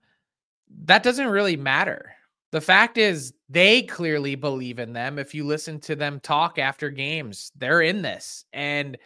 that 0.85 1.03
doesn't 1.03 1.27
really 1.27 1.57
matter. 1.57 2.13
The 2.51 2.61
fact 2.61 2.97
is, 2.97 3.33
they 3.49 3.83
clearly 3.83 4.35
believe 4.35 4.79
in 4.79 4.93
them. 4.93 5.17
If 5.17 5.33
you 5.33 5.45
listen 5.45 5.79
to 5.81 5.95
them 5.95 6.19
talk 6.19 6.59
after 6.59 6.89
games, 6.89 7.51
they're 7.55 7.81
in 7.81 8.01
this. 8.01 8.45
And, 8.51 8.97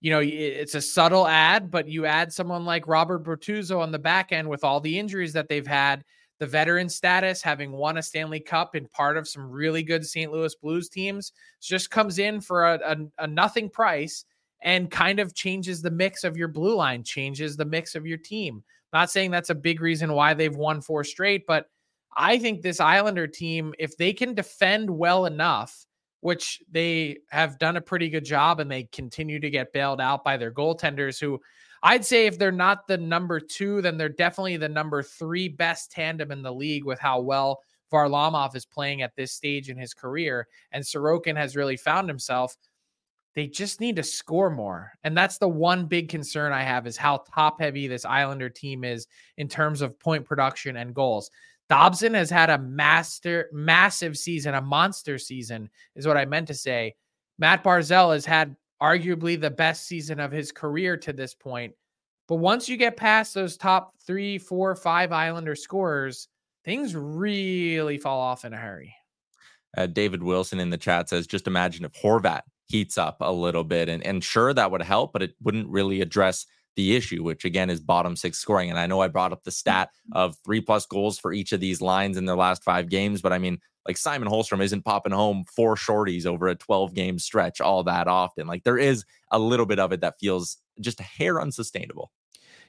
you 0.00 0.10
know, 0.10 0.20
it's 0.20 0.74
a 0.74 0.80
subtle 0.80 1.26
ad, 1.26 1.70
but 1.70 1.88
you 1.88 2.04
add 2.04 2.32
someone 2.32 2.64
like 2.64 2.88
Robert 2.88 3.24
Bortuzzo 3.24 3.78
on 3.78 3.92
the 3.92 3.98
back 3.98 4.32
end 4.32 4.48
with 4.48 4.64
all 4.64 4.80
the 4.80 4.98
injuries 4.98 5.32
that 5.34 5.48
they've 5.48 5.66
had, 5.66 6.04
the 6.40 6.46
veteran 6.46 6.88
status, 6.88 7.40
having 7.40 7.70
won 7.70 7.96
a 7.96 8.02
Stanley 8.02 8.40
Cup 8.40 8.74
and 8.74 8.90
part 8.90 9.16
of 9.16 9.28
some 9.28 9.48
really 9.48 9.84
good 9.84 10.04
St. 10.04 10.32
Louis 10.32 10.54
Blues 10.56 10.88
teams, 10.88 11.32
just 11.62 11.90
comes 11.90 12.18
in 12.18 12.40
for 12.40 12.74
a, 12.74 12.80
a, 12.84 13.24
a 13.24 13.26
nothing 13.28 13.70
price 13.70 14.24
and 14.62 14.90
kind 14.90 15.20
of 15.20 15.34
changes 15.34 15.82
the 15.82 15.90
mix 15.90 16.24
of 16.24 16.36
your 16.36 16.48
blue 16.48 16.74
line, 16.74 17.04
changes 17.04 17.56
the 17.56 17.64
mix 17.64 17.94
of 17.94 18.06
your 18.06 18.18
team. 18.18 18.64
Not 18.92 19.10
saying 19.10 19.30
that's 19.30 19.50
a 19.50 19.54
big 19.54 19.80
reason 19.80 20.12
why 20.12 20.34
they've 20.34 20.54
won 20.54 20.80
four 20.80 21.04
straight, 21.04 21.46
but 21.46 21.68
I 22.16 22.38
think 22.38 22.62
this 22.62 22.80
Islander 22.80 23.26
team, 23.26 23.74
if 23.78 23.96
they 23.96 24.12
can 24.12 24.34
defend 24.34 24.90
well 24.90 25.26
enough, 25.26 25.86
which 26.20 26.62
they 26.70 27.18
have 27.30 27.58
done 27.58 27.76
a 27.76 27.82
pretty 27.82 28.08
good 28.08 28.24
job 28.24 28.60
and 28.60 28.70
they 28.70 28.84
continue 28.84 29.38
to 29.40 29.50
get 29.50 29.72
bailed 29.72 30.00
out 30.00 30.24
by 30.24 30.36
their 30.36 30.52
goaltenders, 30.52 31.20
who 31.20 31.40
I'd 31.82 32.04
say 32.04 32.26
if 32.26 32.38
they're 32.38 32.50
not 32.50 32.88
the 32.88 32.96
number 32.96 33.38
two, 33.38 33.82
then 33.82 33.98
they're 33.98 34.08
definitely 34.08 34.56
the 34.56 34.68
number 34.68 35.02
three 35.02 35.48
best 35.48 35.92
tandem 35.92 36.30
in 36.30 36.40
the 36.40 36.52
league 36.52 36.84
with 36.84 36.98
how 36.98 37.20
well 37.20 37.60
Varlamov 37.92 38.56
is 38.56 38.64
playing 38.64 39.02
at 39.02 39.14
this 39.16 39.32
stage 39.32 39.68
in 39.68 39.76
his 39.76 39.92
career. 39.92 40.48
And 40.72 40.82
Sorokin 40.82 41.36
has 41.36 41.56
really 41.56 41.76
found 41.76 42.08
himself. 42.08 42.56
They 43.34 43.46
just 43.46 43.80
need 43.80 43.96
to 43.96 44.02
score 44.02 44.48
more. 44.48 44.92
And 45.04 45.14
that's 45.14 45.36
the 45.36 45.48
one 45.48 45.84
big 45.86 46.08
concern 46.08 46.52
I 46.52 46.62
have 46.62 46.86
is 46.86 46.96
how 46.96 47.24
top 47.34 47.60
heavy 47.60 47.86
this 47.86 48.06
Islander 48.06 48.48
team 48.48 48.82
is 48.82 49.06
in 49.36 49.48
terms 49.48 49.82
of 49.82 49.98
point 49.98 50.24
production 50.24 50.76
and 50.76 50.94
goals. 50.94 51.30
Dobson 51.68 52.14
has 52.14 52.30
had 52.30 52.50
a 52.50 52.58
master 52.58 53.48
massive 53.52 54.16
season, 54.18 54.54
a 54.54 54.60
monster 54.60 55.18
season 55.18 55.70
is 55.96 56.06
what 56.06 56.16
I 56.16 56.24
meant 56.24 56.48
to 56.48 56.54
say. 56.54 56.94
Matt 57.38 57.64
Barzal 57.64 58.12
has 58.12 58.26
had 58.26 58.56
arguably 58.82 59.40
the 59.40 59.50
best 59.50 59.86
season 59.86 60.20
of 60.20 60.30
his 60.30 60.52
career 60.52 60.96
to 60.98 61.12
this 61.12 61.34
point. 61.34 61.74
But 62.28 62.36
once 62.36 62.68
you 62.68 62.76
get 62.76 62.96
past 62.96 63.34
those 63.34 63.56
top 63.56 63.94
three, 64.06 64.38
four, 64.38 64.74
five 64.76 65.12
Islander 65.12 65.54
scorers, 65.54 66.28
things 66.64 66.94
really 66.94 67.98
fall 67.98 68.20
off 68.20 68.44
in 68.44 68.52
a 68.52 68.58
hurry. 68.58 68.94
Uh, 69.76 69.86
David 69.86 70.22
Wilson 70.22 70.60
in 70.60 70.70
the 70.70 70.78
chat 70.78 71.08
says, 71.08 71.26
just 71.26 71.46
imagine 71.46 71.84
if 71.84 71.92
Horvat 71.92 72.42
heats 72.66 72.96
up 72.96 73.18
a 73.20 73.32
little 73.32 73.64
bit. 73.64 73.88
And, 73.88 74.04
and 74.06 74.22
sure, 74.22 74.54
that 74.54 74.70
would 74.70 74.82
help, 74.82 75.12
but 75.12 75.22
it 75.22 75.34
wouldn't 75.42 75.68
really 75.68 76.00
address 76.00 76.46
the 76.76 76.96
issue, 76.96 77.22
which 77.22 77.44
again 77.44 77.70
is 77.70 77.80
bottom 77.80 78.16
six 78.16 78.38
scoring. 78.38 78.70
And 78.70 78.78
I 78.78 78.86
know 78.86 79.00
I 79.00 79.08
brought 79.08 79.32
up 79.32 79.44
the 79.44 79.50
stat 79.50 79.90
of 80.12 80.36
three 80.44 80.60
plus 80.60 80.86
goals 80.86 81.18
for 81.18 81.32
each 81.32 81.52
of 81.52 81.60
these 81.60 81.80
lines 81.80 82.16
in 82.16 82.24
their 82.24 82.36
last 82.36 82.64
five 82.64 82.88
games, 82.88 83.22
but 83.22 83.32
I 83.32 83.38
mean, 83.38 83.58
like 83.86 83.96
Simon 83.96 84.28
Holmstrom 84.28 84.62
isn't 84.62 84.84
popping 84.84 85.12
home 85.12 85.44
four 85.54 85.76
shorties 85.76 86.26
over 86.26 86.48
a 86.48 86.54
12 86.54 86.94
game 86.94 87.18
stretch 87.18 87.60
all 87.60 87.82
that 87.84 88.08
often. 88.08 88.46
Like 88.46 88.64
there 88.64 88.78
is 88.78 89.04
a 89.30 89.38
little 89.38 89.66
bit 89.66 89.78
of 89.78 89.92
it 89.92 90.00
that 90.00 90.18
feels 90.18 90.56
just 90.80 91.00
a 91.00 91.04
hair 91.04 91.40
unsustainable. 91.40 92.10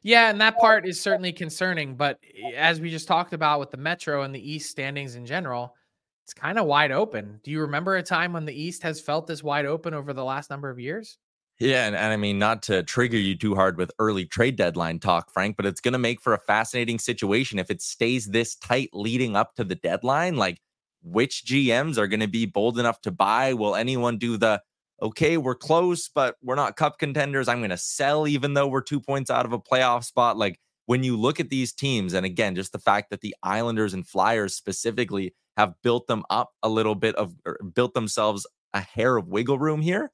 Yeah, 0.02 0.30
and 0.30 0.40
that 0.42 0.60
part 0.60 0.88
is 0.88 1.02
certainly 1.02 1.34
concerning. 1.34 1.96
But 1.96 2.20
eh, 2.24 2.52
as 2.56 2.80
we 2.80 2.92
just 2.92 3.08
talked 3.08 3.34
about 3.34 3.60
with 3.60 3.72
the 3.72 3.78
Metro 3.78 4.22
and 4.22 4.36
the 4.36 4.52
East 4.52 4.70
standings 4.70 5.16
in 5.16 5.26
general, 5.26 5.76
it's 6.24 6.34
kind 6.34 6.60
of 6.60 6.66
wide 6.66 6.92
open. 6.92 7.40
Do 7.44 7.52
you 7.52 7.62
remember 7.62 7.96
a 7.96 8.04
time 8.04 8.34
when 8.34 8.46
the 8.46 8.54
East 8.54 8.84
has 8.84 9.02
felt 9.02 9.26
this 9.26 9.44
wide 9.44 9.66
open 9.66 9.94
over 9.94 10.14
the 10.14 10.24
last 10.24 10.50
number 10.50 10.70
of 10.70 10.80
years? 10.80 11.18
Yeah, 11.60 11.88
and, 11.88 11.96
and 11.96 12.12
I 12.12 12.18
mean, 12.18 12.38
not 12.38 12.64
to 12.64 12.84
trigger 12.84 13.18
you 13.18 13.38
too 13.38 13.56
hard 13.56 13.78
with 13.78 13.92
early 13.98 14.26
trade 14.26 14.58
deadline 14.58 15.00
talk, 15.00 15.32
Frank, 15.32 15.56
but 15.56 15.66
it's 15.66 15.80
going 15.80 15.94
to 15.94 16.00
make 16.00 16.20
for 16.20 16.34
a 16.34 16.40
fascinating 16.40 17.00
situation 17.00 17.60
if 17.60 17.72
it 17.72 17.82
stays 17.82 18.26
this 18.26 18.56
tight 18.56 18.90
leading 18.92 19.38
up 19.38 19.56
to 19.56 19.64
the 19.64 19.76
deadline. 19.76 20.36
Like, 20.36 20.60
which 21.02 21.46
GMs 21.46 21.98
are 21.98 22.08
going 22.08 22.20
to 22.20 22.28
be 22.28 22.46
bold 22.46 22.78
enough 22.78 23.00
to 23.02 23.12
buy? 23.12 23.54
Will 23.54 23.76
anyone 23.76 24.18
do 24.18 24.36
the, 24.36 24.62
okay, 25.02 25.38
we're 25.38 25.56
close, 25.56 26.10
but 26.10 26.36
we're 26.44 26.56
not 26.56 26.76
cup 26.76 27.00
contenders. 27.00 27.48
I'm 27.48 27.60
going 27.60 27.70
to 27.70 27.78
sell 27.78 28.28
even 28.28 28.54
though 28.54 28.68
we're 28.68 28.82
two 28.82 29.00
points 29.00 29.30
out 29.30 29.46
of 29.46 29.54
a 29.54 29.60
playoff 29.60 30.04
spot? 30.04 30.38
Like, 30.38 30.60
when 30.88 31.04
you 31.04 31.16
look 31.18 31.40
at 31.40 31.50
these 31.50 31.72
teams, 31.72 32.14
and 32.14 32.26
again, 32.26 32.56
just 32.56 32.74
the 32.74 32.80
fact 32.80 33.10
that 33.12 33.22
the 33.22 33.36
Islanders 33.42 33.94
and 33.94 34.06
Flyers 34.06 34.56
specifically 34.56 35.34
have 35.56 35.74
built 35.84 36.08
them 36.08 36.24
up 36.30 36.52
a 36.62 36.70
little 36.70 36.96
bit 36.96 37.16
of 37.16 37.34
er, 37.48 37.60
built 37.74 37.94
themselves 37.94 38.46
a 38.74 38.82
hair 38.82 39.16
of 39.16 39.30
wiggle 39.30 39.58
room 39.58 39.82
here. 39.82 40.12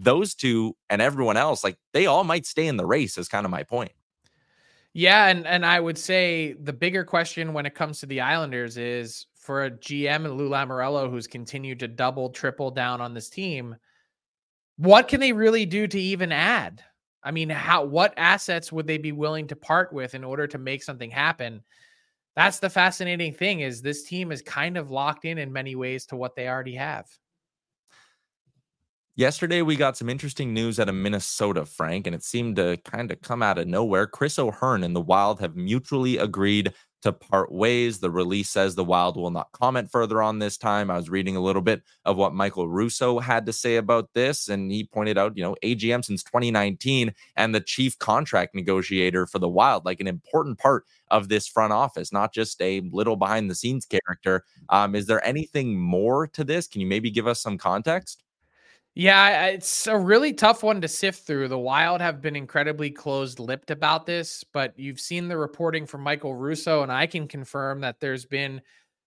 Those 0.00 0.34
two 0.34 0.76
and 0.88 1.02
everyone 1.02 1.36
else, 1.36 1.62
like 1.62 1.76
they 1.92 2.06
all 2.06 2.24
might 2.24 2.46
stay 2.46 2.66
in 2.66 2.76
the 2.76 2.86
race, 2.86 3.18
is 3.18 3.28
kind 3.28 3.44
of 3.44 3.50
my 3.50 3.62
point. 3.62 3.92
Yeah, 4.94 5.26
and 5.28 5.46
and 5.46 5.64
I 5.64 5.80
would 5.80 5.98
say 5.98 6.54
the 6.54 6.72
bigger 6.72 7.04
question 7.04 7.52
when 7.52 7.66
it 7.66 7.74
comes 7.74 8.00
to 8.00 8.06
the 8.06 8.20
Islanders 8.20 8.76
is 8.76 9.26
for 9.34 9.64
a 9.64 9.70
GM 9.70 10.24
and 10.24 10.36
Lou 10.36 10.48
Lamoriello 10.48 11.10
who's 11.10 11.26
continued 11.26 11.80
to 11.80 11.88
double, 11.88 12.30
triple 12.30 12.70
down 12.70 13.00
on 13.00 13.14
this 13.14 13.28
team. 13.28 13.76
What 14.76 15.08
can 15.08 15.20
they 15.20 15.32
really 15.32 15.66
do 15.66 15.86
to 15.86 16.00
even 16.00 16.32
add? 16.32 16.82
I 17.22 17.30
mean, 17.30 17.50
how 17.50 17.84
what 17.84 18.14
assets 18.16 18.72
would 18.72 18.86
they 18.86 18.98
be 18.98 19.12
willing 19.12 19.46
to 19.48 19.56
part 19.56 19.92
with 19.92 20.14
in 20.14 20.24
order 20.24 20.46
to 20.46 20.58
make 20.58 20.82
something 20.82 21.10
happen? 21.10 21.62
that's 22.34 22.58
the 22.58 22.70
fascinating 22.70 23.34
thing 23.34 23.60
is 23.60 23.82
this 23.82 24.04
team 24.04 24.32
is 24.32 24.42
kind 24.42 24.76
of 24.76 24.90
locked 24.90 25.24
in 25.24 25.38
in 25.38 25.52
many 25.52 25.74
ways 25.74 26.06
to 26.06 26.16
what 26.16 26.34
they 26.34 26.48
already 26.48 26.74
have. 26.74 27.06
Yesterday, 29.14 29.60
we 29.60 29.76
got 29.76 29.98
some 29.98 30.08
interesting 30.08 30.54
news 30.54 30.80
out 30.80 30.88
of 30.88 30.94
Minnesota, 30.94 31.66
Frank, 31.66 32.06
and 32.06 32.16
it 32.16 32.24
seemed 32.24 32.56
to 32.56 32.78
kind 32.78 33.10
of 33.10 33.20
come 33.20 33.42
out 33.42 33.58
of 33.58 33.66
nowhere. 33.68 34.06
Chris 34.06 34.38
O'Hearn 34.38 34.82
and 34.82 34.96
the 34.96 35.02
Wild 35.02 35.38
have 35.40 35.54
mutually 35.54 36.16
agreed 36.16 36.72
to 37.02 37.12
part 37.12 37.52
ways. 37.52 37.98
The 37.98 38.10
release 38.10 38.48
says 38.48 38.74
the 38.74 38.84
Wild 38.84 39.18
will 39.18 39.30
not 39.30 39.52
comment 39.52 39.90
further 39.90 40.22
on 40.22 40.38
this 40.38 40.56
time. 40.56 40.90
I 40.90 40.96
was 40.96 41.10
reading 41.10 41.36
a 41.36 41.42
little 41.42 41.60
bit 41.60 41.82
of 42.06 42.16
what 42.16 42.32
Michael 42.32 42.68
Russo 42.68 43.18
had 43.18 43.44
to 43.44 43.52
say 43.52 43.76
about 43.76 44.08
this, 44.14 44.48
and 44.48 44.72
he 44.72 44.84
pointed 44.84 45.18
out, 45.18 45.36
you 45.36 45.42
know, 45.42 45.56
AGM 45.62 46.02
since 46.02 46.22
2019 46.22 47.12
and 47.36 47.54
the 47.54 47.60
chief 47.60 47.98
contract 47.98 48.54
negotiator 48.54 49.26
for 49.26 49.38
the 49.38 49.48
Wild, 49.48 49.84
like 49.84 50.00
an 50.00 50.08
important 50.08 50.58
part 50.58 50.86
of 51.10 51.28
this 51.28 51.46
front 51.46 51.74
office, 51.74 52.14
not 52.14 52.32
just 52.32 52.62
a 52.62 52.80
little 52.90 53.16
behind 53.16 53.50
the 53.50 53.54
scenes 53.54 53.84
character. 53.84 54.42
Um, 54.70 54.94
is 54.94 55.04
there 55.04 55.22
anything 55.22 55.78
more 55.78 56.28
to 56.28 56.44
this? 56.44 56.66
Can 56.66 56.80
you 56.80 56.86
maybe 56.86 57.10
give 57.10 57.26
us 57.26 57.42
some 57.42 57.58
context? 57.58 58.22
Yeah, 58.94 59.46
it's 59.46 59.86
a 59.86 59.96
really 59.96 60.34
tough 60.34 60.62
one 60.62 60.82
to 60.82 60.88
sift 60.88 61.26
through. 61.26 61.48
The 61.48 61.58
Wild 61.58 62.02
have 62.02 62.20
been 62.20 62.36
incredibly 62.36 62.90
closed 62.90 63.38
lipped 63.38 63.70
about 63.70 64.04
this, 64.04 64.44
but 64.52 64.78
you've 64.78 65.00
seen 65.00 65.28
the 65.28 65.36
reporting 65.38 65.86
from 65.86 66.02
Michael 66.02 66.34
Russo, 66.34 66.82
and 66.82 66.92
I 66.92 67.06
can 67.06 67.26
confirm 67.26 67.80
that 67.80 68.00
there's 68.00 68.26
been, 68.26 68.60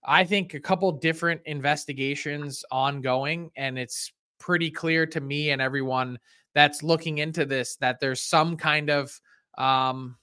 I 0.04 0.24
think, 0.24 0.56
a 0.56 0.60
couple 0.60 0.92
different 0.92 1.42
investigations 1.46 2.66
ongoing, 2.72 3.52
and 3.56 3.78
it's 3.78 4.12
pretty 4.40 4.72
clear 4.72 5.06
to 5.06 5.22
me 5.22 5.52
and 5.52 5.62
everyone 5.62 6.18
that's 6.56 6.82
looking 6.82 7.20
into 7.20 7.46
this 7.46 7.76
that 7.76 8.00
there's 8.00 8.22
some 8.24 8.58
kind 8.58 8.90
of 8.90 9.20
um, 9.60 10.18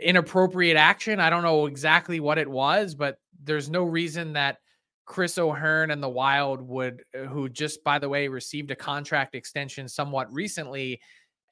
inappropriate 0.00 0.76
action. 0.76 1.20
I 1.20 1.30
don't 1.30 1.42
know 1.44 1.66
exactly 1.66 2.18
what 2.18 2.38
it 2.38 2.48
was, 2.50 2.96
but 2.96 3.18
there's 3.44 3.70
no 3.70 3.84
reason 3.84 4.32
that 4.32 4.58
Chris 5.06 5.38
O'Hearn 5.38 5.92
and 5.92 6.02
the 6.02 6.08
Wild 6.08 6.60
would, 6.60 7.02
uh, 7.14 7.24
who 7.24 7.48
just 7.48 7.82
by 7.84 7.98
the 7.98 8.08
way 8.08 8.28
received 8.28 8.70
a 8.72 8.76
contract 8.76 9.34
extension 9.34 9.88
somewhat 9.88 10.32
recently, 10.32 11.00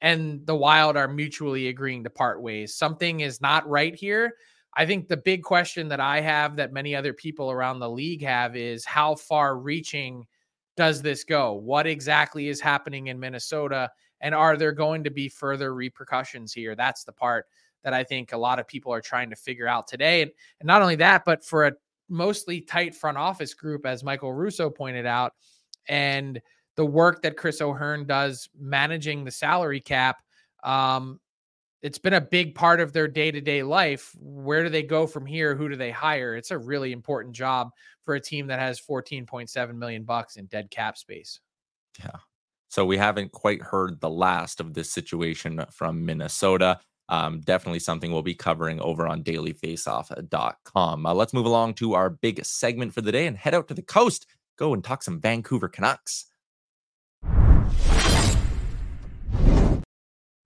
and 0.01 0.45
the 0.45 0.55
Wild 0.55 0.97
are 0.97 1.07
mutually 1.07 1.69
agreeing 1.69 2.03
to 2.03 2.09
part 2.09 2.41
ways. 2.41 2.75
Something 2.75 3.21
is 3.21 3.41
not 3.41 3.67
right 3.67 3.95
here. 3.95 4.33
I 4.77 4.85
think 4.85 5.07
the 5.07 5.17
big 5.17 5.41
question 5.41 5.87
that 5.87 6.01
I 6.01 6.19
have, 6.19 6.57
that 6.57 6.73
many 6.73 6.95
other 6.95 7.13
people 7.13 7.49
around 7.49 7.79
the 7.79 7.89
league 7.89 8.21
have, 8.23 8.57
is 8.57 8.83
how 8.83 9.15
far 9.15 9.57
reaching 9.57 10.27
does 10.75 11.01
this 11.01 11.23
go? 11.23 11.53
What 11.53 11.87
exactly 11.87 12.49
is 12.49 12.59
happening 12.59 13.07
in 13.07 13.17
Minnesota? 13.17 13.89
And 14.19 14.35
are 14.35 14.57
there 14.57 14.73
going 14.73 15.05
to 15.05 15.09
be 15.09 15.29
further 15.29 15.73
repercussions 15.73 16.51
here? 16.51 16.75
That's 16.75 17.05
the 17.05 17.13
part 17.13 17.45
that 17.85 17.93
I 17.93 18.03
think 18.03 18.33
a 18.33 18.37
lot 18.37 18.59
of 18.59 18.67
people 18.67 18.91
are 18.91 18.99
trying 18.99 19.29
to 19.29 19.35
figure 19.37 19.67
out 19.67 19.87
today. 19.87 20.23
And, 20.23 20.31
and 20.59 20.67
not 20.67 20.81
only 20.81 20.97
that, 20.97 21.23
but 21.23 21.45
for 21.45 21.67
a 21.67 21.73
mostly 22.09 22.61
tight 22.61 22.95
front 22.95 23.17
office 23.17 23.53
group, 23.53 23.85
as 23.85 24.03
Michael 24.03 24.33
Russo 24.33 24.69
pointed 24.69 25.05
out, 25.05 25.33
and 25.87 26.41
the 26.75 26.85
work 26.85 27.21
that 27.21 27.37
Chris 27.37 27.61
O'Hearn 27.61 28.05
does 28.05 28.49
managing 28.57 29.23
the 29.23 29.31
salary 29.31 29.79
cap. 29.79 30.21
Um, 30.63 31.19
it's 31.81 31.99
been 31.99 32.13
a 32.13 32.21
big 32.21 32.55
part 32.55 32.79
of 32.79 32.93
their 32.93 33.07
day 33.07 33.31
to 33.31 33.41
day 33.41 33.63
life. 33.63 34.11
Where 34.19 34.63
do 34.63 34.69
they 34.69 34.83
go 34.83 35.05
from 35.05 35.25
here? 35.25 35.55
Who 35.55 35.69
do 35.69 35.75
they 35.75 35.91
hire? 35.91 36.35
It's 36.35 36.51
a 36.51 36.57
really 36.57 36.91
important 36.91 37.35
job 37.35 37.69
for 38.03 38.15
a 38.15 38.19
team 38.19 38.47
that 38.47 38.59
has 38.59 38.81
14.7 38.81 39.75
million 39.75 40.03
bucks 40.03 40.37
in 40.37 40.45
dead 40.45 40.71
cap 40.71 40.97
space. 40.97 41.39
Yeah. 41.99 42.17
So 42.69 42.85
we 42.85 42.97
haven't 42.97 43.31
quite 43.31 43.61
heard 43.61 44.01
the 44.01 44.09
last 44.09 44.59
of 44.59 44.73
this 44.73 44.91
situation 44.91 45.63
from 45.71 46.05
Minnesota. 46.05 46.79
Um, 47.09 47.41
definitely 47.41 47.79
something 47.79 48.11
we'll 48.11 48.21
be 48.21 48.33
covering 48.33 48.79
over 48.81 49.07
on 49.07 49.23
dailyfaceoff.com. 49.23 51.05
Uh, 51.05 51.13
let's 51.13 51.33
move 51.33 51.45
along 51.45 51.75
to 51.75 51.93
our 51.93 52.09
big 52.09 52.43
segment 52.43 52.93
for 52.93 53.01
the 53.01 53.11
day 53.11 53.27
and 53.27 53.37
head 53.37 53.53
out 53.53 53.67
to 53.67 53.73
the 53.73 53.81
coast. 53.81 54.25
Go 54.57 54.73
and 54.73 54.83
talk 54.83 55.03
some 55.03 55.19
Vancouver 55.19 55.67
Canucks. 55.67 56.25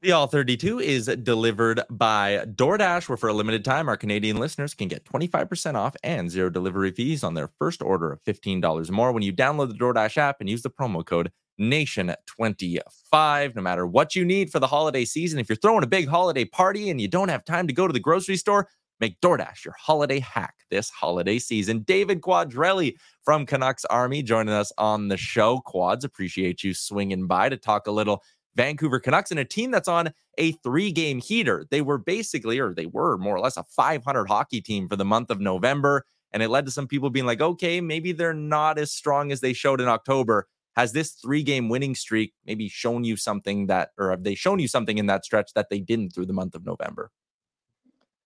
The 0.02 0.14
All 0.14 0.28
32 0.28 0.80
is 0.80 1.08
delivered 1.08 1.82
by 1.90 2.46
DoorDash, 2.46 3.10
where 3.10 3.18
for 3.18 3.28
a 3.28 3.34
limited 3.34 3.66
time, 3.66 3.90
our 3.90 3.98
Canadian 3.98 4.38
listeners 4.38 4.74
can 4.74 4.88
get 4.88 5.04
25% 5.04 5.76
off 5.76 5.94
and 6.06 6.32
zero 6.32 6.50
delivery 6.50 6.92
fees 6.92 7.22
on 7.22 7.34
their 7.34 7.50
first 7.60 7.82
order 7.82 8.14
of 8.14 8.24
$15 8.24 8.90
or 8.90 8.94
more 8.94 9.12
when 9.12 9.24
you 9.24 9.34
download 9.34 9.68
the 9.68 9.74
DoorDash 9.74 10.16
app 10.16 10.38
and 10.40 10.50
use 10.50 10.62
the 10.62 10.70
promo 10.70 11.06
code 11.06 11.34
Nation25. 11.60 13.56
No 13.56 13.62
matter 13.62 13.86
what 13.86 14.16
you 14.16 14.26
need 14.26 14.52
for 14.52 14.60
the 14.60 14.68
holiday 14.68 15.06
season, 15.06 15.40
if 15.40 15.50
you're 15.50 15.56
throwing 15.56 15.84
a 15.84 15.88
big 15.88 16.08
holiday 16.08 16.46
party 16.46 16.90
and 16.90 17.00
you 17.00 17.08
don't 17.08 17.30
have 17.30 17.46
time 17.46 17.68
to 17.68 17.74
go 17.74 17.86
to 17.88 17.94
the 17.94 18.00
grocery 18.00 18.38
store, 18.38 18.68
make 19.00 19.20
DoorDash 19.22 19.66
your 19.66 19.76
holiday 19.80 20.20
hack 20.20 20.56
this 20.70 20.90
holiday 20.90 21.40
season. 21.40 21.80
David 21.80 22.22
Quadrelli 22.22 22.96
from 23.24 23.46
Canucks 23.46 23.86
Army 23.86 24.24
joining 24.24 24.54
us 24.54 24.72
on 24.78 25.08
the 25.08 25.18
show. 25.18 25.60
Quads, 25.60 26.04
appreciate 26.04 26.64
you 26.64 26.74
swinging 26.74 27.28
by 27.28 27.50
to 27.50 27.58
talk 27.58 27.88
a 27.88 27.92
little 27.92 28.24
Vancouver 28.56 29.00
Canucks 29.00 29.32
and 29.32 29.40
a 29.40 29.46
team 29.46 29.72
that's 29.72 29.88
on 29.88 30.12
a 30.38 30.52
three 30.52 30.92
game 30.92 31.20
heater. 31.20 31.66
They 31.70 31.82
were 31.82 31.98
basically, 31.98 32.60
or 32.60 32.74
they 32.74 32.88
were 32.88 33.18
more 33.18 33.36
or 33.36 33.40
less, 33.40 33.58
a 33.58 33.64
500 33.64 34.26
hockey 34.26 34.62
team 34.62 34.88
for 34.88 34.96
the 34.96 35.06
month 35.06 35.30
of 35.30 35.40
November. 35.40 36.06
And 36.32 36.44
it 36.44 36.50
led 36.50 36.66
to 36.66 36.72
some 36.72 36.88
people 36.88 37.10
being 37.10 37.26
like, 37.26 37.42
okay, 37.42 37.82
maybe 37.82 38.12
they're 38.12 38.34
not 38.34 38.78
as 38.78 38.92
strong 38.92 39.32
as 39.32 39.40
they 39.42 39.54
showed 39.54 39.82
in 39.82 39.88
October. 39.88 40.48
Has 40.76 40.94
this 40.94 41.12
three 41.12 41.44
game 41.44 41.70
winning 41.70 41.96
streak 41.96 42.34
maybe 42.46 42.70
shown 42.70 43.04
you 43.04 43.18
something 43.18 43.68
that, 43.68 43.90
or 43.98 44.12
have 44.12 44.24
they 44.24 44.36
shown 44.36 44.60
you 44.60 44.68
something 44.68 44.98
in 44.98 45.08
that 45.08 45.26
stretch 45.26 45.54
that 45.54 45.70
they 45.70 45.80
didn't 45.80 46.12
through 46.12 46.28
the 46.28 46.34
month 46.34 46.56
of 46.56 46.66
November? 46.66 47.12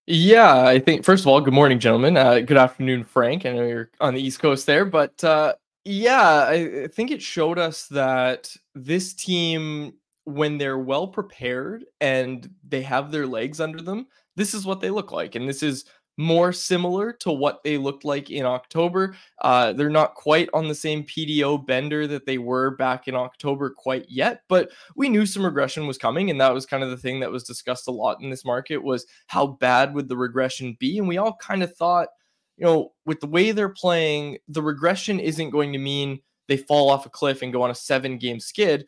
Yeah, 0.06 0.64
I 0.64 0.78
think 0.78 1.04
first 1.04 1.24
of 1.24 1.28
all, 1.28 1.40
good 1.40 1.54
morning, 1.54 1.78
gentlemen. 1.78 2.16
Uh, 2.16 2.40
good 2.40 2.58
afternoon, 2.58 3.04
Frank. 3.04 3.46
I 3.46 3.52
know 3.52 3.66
you're 3.66 3.90
on 4.00 4.14
the 4.14 4.22
East 4.22 4.38
Coast 4.38 4.66
there, 4.66 4.84
but 4.84 5.24
uh, 5.24 5.54
yeah, 5.84 6.44
I, 6.46 6.82
I 6.84 6.86
think 6.88 7.10
it 7.10 7.22
showed 7.22 7.58
us 7.58 7.86
that 7.88 8.54
this 8.74 9.14
team 9.14 9.94
when 10.24 10.58
they're 10.58 10.78
well 10.78 11.06
prepared 11.08 11.84
and 12.00 12.50
they 12.66 12.82
have 12.82 13.10
their 13.10 13.26
legs 13.26 13.60
under 13.60 13.80
them, 13.80 14.06
this 14.36 14.54
is 14.54 14.66
what 14.66 14.80
they 14.80 14.90
look 14.90 15.12
like. 15.12 15.34
And 15.34 15.48
this 15.48 15.62
is 15.62 15.84
more 16.16 16.52
similar 16.52 17.12
to 17.12 17.32
what 17.32 17.62
they 17.64 17.76
looked 17.76 18.04
like 18.04 18.30
in 18.30 18.44
October. 18.44 19.16
Uh, 19.42 19.72
they're 19.72 19.90
not 19.90 20.14
quite 20.14 20.48
on 20.54 20.68
the 20.68 20.74
same 20.74 21.02
PDO 21.04 21.66
bender 21.66 22.06
that 22.06 22.26
they 22.26 22.38
were 22.38 22.76
back 22.76 23.08
in 23.08 23.14
October 23.14 23.70
quite 23.70 24.06
yet, 24.08 24.42
but 24.48 24.70
we 24.96 25.08
knew 25.08 25.26
some 25.26 25.44
regression 25.44 25.86
was 25.86 25.98
coming, 25.98 26.30
and 26.30 26.40
that 26.40 26.54
was 26.54 26.66
kind 26.66 26.82
of 26.82 26.90
the 26.90 26.96
thing 26.96 27.20
that 27.20 27.30
was 27.30 27.44
discussed 27.44 27.88
a 27.88 27.92
lot 27.92 28.20
in 28.20 28.30
this 28.30 28.44
market 28.44 28.78
was 28.78 29.06
how 29.26 29.46
bad 29.46 29.94
would 29.94 30.08
the 30.08 30.16
regression 30.16 30.76
be, 30.78 30.98
and 30.98 31.08
we 31.08 31.18
all 31.18 31.36
kind 31.36 31.62
of 31.62 31.74
thought, 31.76 32.08
you 32.56 32.64
know, 32.64 32.92
with 33.04 33.20
the 33.20 33.26
way 33.26 33.50
they're 33.50 33.68
playing, 33.68 34.38
the 34.48 34.62
regression 34.62 35.18
isn't 35.18 35.50
going 35.50 35.72
to 35.72 35.78
mean 35.78 36.20
they 36.46 36.56
fall 36.56 36.90
off 36.90 37.06
a 37.06 37.10
cliff 37.10 37.42
and 37.42 37.52
go 37.52 37.62
on 37.62 37.70
a 37.70 37.74
seven 37.74 38.18
game 38.18 38.38
skid 38.38 38.86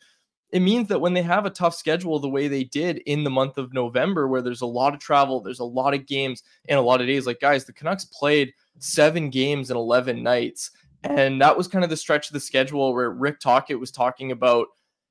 it 0.51 0.61
means 0.61 0.87
that 0.87 1.01
when 1.01 1.13
they 1.13 1.21
have 1.21 1.45
a 1.45 1.49
tough 1.49 1.75
schedule 1.75 2.19
the 2.19 2.29
way 2.29 2.47
they 2.47 2.63
did 2.63 2.99
in 2.99 3.23
the 3.23 3.29
month 3.29 3.57
of 3.57 3.73
November, 3.73 4.27
where 4.27 4.41
there's 4.41 4.61
a 4.61 4.65
lot 4.65 4.93
of 4.93 4.99
travel, 4.99 5.41
there's 5.41 5.59
a 5.59 5.65
lot 5.65 5.93
of 5.93 6.05
games 6.05 6.43
and 6.69 6.79
a 6.79 6.81
lot 6.81 7.01
of 7.01 7.07
days, 7.07 7.25
like 7.25 7.41
guys, 7.41 7.65
the 7.65 7.73
Canucks 7.73 8.05
played 8.05 8.53
seven 8.79 9.29
games 9.29 9.69
in 9.69 9.77
11 9.77 10.23
nights. 10.23 10.71
And 11.03 11.41
that 11.41 11.57
was 11.57 11.67
kind 11.67 11.83
of 11.83 11.89
the 11.89 11.97
stretch 11.97 12.27
of 12.27 12.33
the 12.33 12.39
schedule 12.39 12.93
where 12.93 13.11
Rick 13.11 13.39
Tocchet 13.39 13.79
was 13.79 13.91
talking 13.91 14.31
about, 14.31 14.67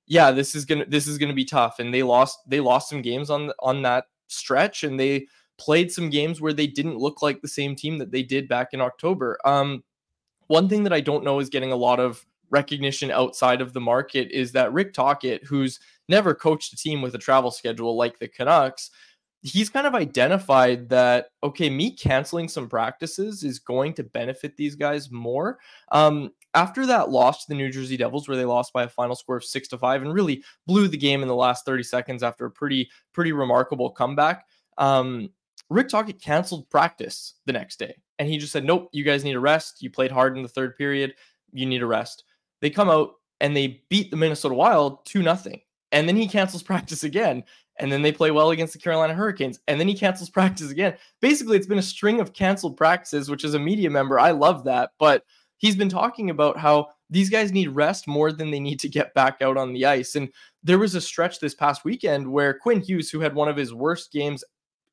yeah, 0.07 0.31
this 0.31 0.55
is 0.55 0.64
gonna 0.64 0.87
this 0.87 1.07
is 1.07 1.18
gonna 1.18 1.33
be 1.33 1.44
tough. 1.44 1.79
And 1.79 1.92
they 1.92 2.03
lost 2.03 2.38
they 2.46 2.61
lost 2.61 2.88
some 2.88 3.03
games 3.03 3.31
on 3.31 3.53
on 3.61 3.83
that 3.83 4.05
stretch, 4.29 4.85
and 4.85 4.99
they 4.99 5.27
played 5.59 5.90
some 5.90 6.11
games 6.11 6.40
where 6.40 6.53
they 6.53 6.66
didn't 6.66 6.99
look 6.99 7.22
like 7.22 7.40
the 7.40 7.49
same 7.49 7.75
team 7.75 7.99
that 7.99 8.11
they 8.11 8.22
did 8.22 8.49
back 8.49 8.68
in 8.72 8.81
October. 8.81 9.38
Um, 9.44 9.83
one 10.49 10.68
thing 10.68 10.85
that 10.85 10.92
I 10.92 11.01
don't 11.01 11.25
know 11.25 11.40
is 11.40 11.49
getting 11.49 11.72
a 11.72 11.77
lot 11.77 11.99
of 11.99 12.25
recognition 12.50 13.11
outside 13.11 13.61
of 13.61 13.72
the 13.72 13.80
market 13.80 14.30
is 14.30 14.52
that 14.52 14.72
Rick 14.72 14.92
Tocchet, 14.92 15.44
who's 15.44 15.80
never 16.09 16.35
coached 16.35 16.72
a 16.72 16.76
team 16.76 17.02
with 17.02 17.14
a 17.14 17.18
travel 17.18 17.50
schedule 17.50 17.96
like 17.96 18.18
the 18.18 18.28
Canucks, 18.28 18.90
he's 19.42 19.70
kind 19.70 19.87
of 19.87 19.94
identified 19.94 20.88
that 20.88 21.30
okay, 21.42 21.70
me 21.70 21.90
canceling 21.90 22.48
some 22.48 22.68
practices 22.68 23.44
is 23.44 23.59
going 23.59 23.94
to 23.94 24.02
benefit 24.02 24.56
these 24.56 24.74
guys 24.74 25.11
more. 25.11 25.59
Um, 25.92 26.30
after 26.54 26.87
that 26.87 27.11
loss 27.11 27.44
to 27.44 27.48
the 27.50 27.54
New 27.54 27.70
Jersey 27.70 27.96
Devils, 27.96 28.28
where 28.28 28.37
they 28.37 28.44
lost 28.44 28.72
by 28.72 28.85
a 28.85 28.88
final 28.88 29.14
score 29.14 29.37
of 29.37 29.44
six 29.44 29.68
to 29.68 29.78
five 29.78 30.02
and 30.02 30.12
really 30.12 30.42
blew 30.66 30.88
the 30.88 30.96
game 30.96 31.22
in 31.22 31.28
the 31.28 31.35
last 31.35 31.66
30 31.66 31.82
seconds 31.82 32.22
after 32.22 32.46
a 32.46 32.50
pretty, 32.50 32.90
pretty 33.12 33.32
remarkable 33.32 33.90
comeback. 33.90 34.46
Um, 34.78 35.30
Rick 35.68 35.88
Tocchet 35.88 36.20
canceled 36.20 36.70
practice 36.70 37.35
the 37.44 37.52
next 37.52 37.78
day. 37.78 37.94
And 38.18 38.28
he 38.28 38.38
just 38.38 38.52
said, 38.52 38.64
Nope, 38.64 38.88
you 38.92 39.04
guys 39.04 39.24
need 39.24 39.37
a 39.37 39.40
rest. 39.40 39.82
You 39.82 39.90
played 39.90 40.11
hard 40.11 40.37
in 40.37 40.42
the 40.42 40.48
third 40.48 40.76
period. 40.76 41.14
You 41.52 41.66
need 41.66 41.82
a 41.82 41.87
rest. 41.87 42.24
They 42.61 42.71
come 42.71 42.88
out 42.88 43.14
and 43.40 43.57
they 43.57 43.83
beat 43.88 44.11
the 44.11 44.16
Minnesota 44.16 44.55
Wild 44.55 45.05
2 45.07 45.23
nothing. 45.23 45.61
And 45.92 46.09
then 46.09 46.16
he 46.16 46.29
cancels 46.29 46.62
practice 46.64 47.05
again. 47.05 47.45
And 47.79 47.92
then 47.92 48.01
they 48.01 48.12
play 48.12 48.31
well 48.31 48.51
against 48.51 48.73
the 48.73 48.79
Carolina 48.79 49.14
Hurricanes. 49.14 49.61
And 49.69 49.79
then 49.79 49.88
he 49.88 49.95
cancels 49.95 50.31
practice 50.31 50.71
again. 50.71 50.97
Basically, 51.21 51.57
it's 51.57 51.66
been 51.66 51.79
a 51.79 51.83
string 51.83 52.21
of 52.21 52.33
canceled 52.33 52.77
practices, 52.77 53.31
which 53.31 53.45
as 53.45 53.55
a 53.55 53.59
media 53.59 53.90
member, 53.90 54.19
I 54.19 54.31
love 54.31 54.64
that. 54.64 54.90
But 54.99 55.25
he's 55.59 55.77
been 55.77 55.88
talking 55.88 56.31
about 56.31 56.59
how 56.59 56.88
these 57.11 57.31
guys 57.31 57.53
need 57.53 57.69
rest 57.69 58.09
more 58.09 58.33
than 58.33 58.51
they 58.51 58.61
need 58.61 58.81
to 58.81 58.88
get 58.88 59.14
back 59.14 59.40
out 59.40 59.57
on 59.57 59.73
the 59.73 59.87
ice. 59.87 60.16
And 60.16 60.29
there 60.62 60.79
was 60.79 60.95
a 60.95 61.01
stretch 61.01 61.38
this 61.38 61.55
past 61.55 61.85
weekend 61.85 62.31
where 62.31 62.59
Quinn 62.59 62.81
Hughes, 62.81 63.11
who 63.11 63.21
had 63.21 63.35
one 63.35 63.49
of 63.49 63.57
his 63.57 63.73
worst 63.73 64.12
games 64.12 64.42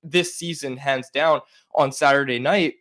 this 0.03 0.35
season, 0.35 0.77
hands 0.77 1.09
down, 1.09 1.41
on 1.75 1.91
Saturday 1.91 2.37
night, 2.37 2.75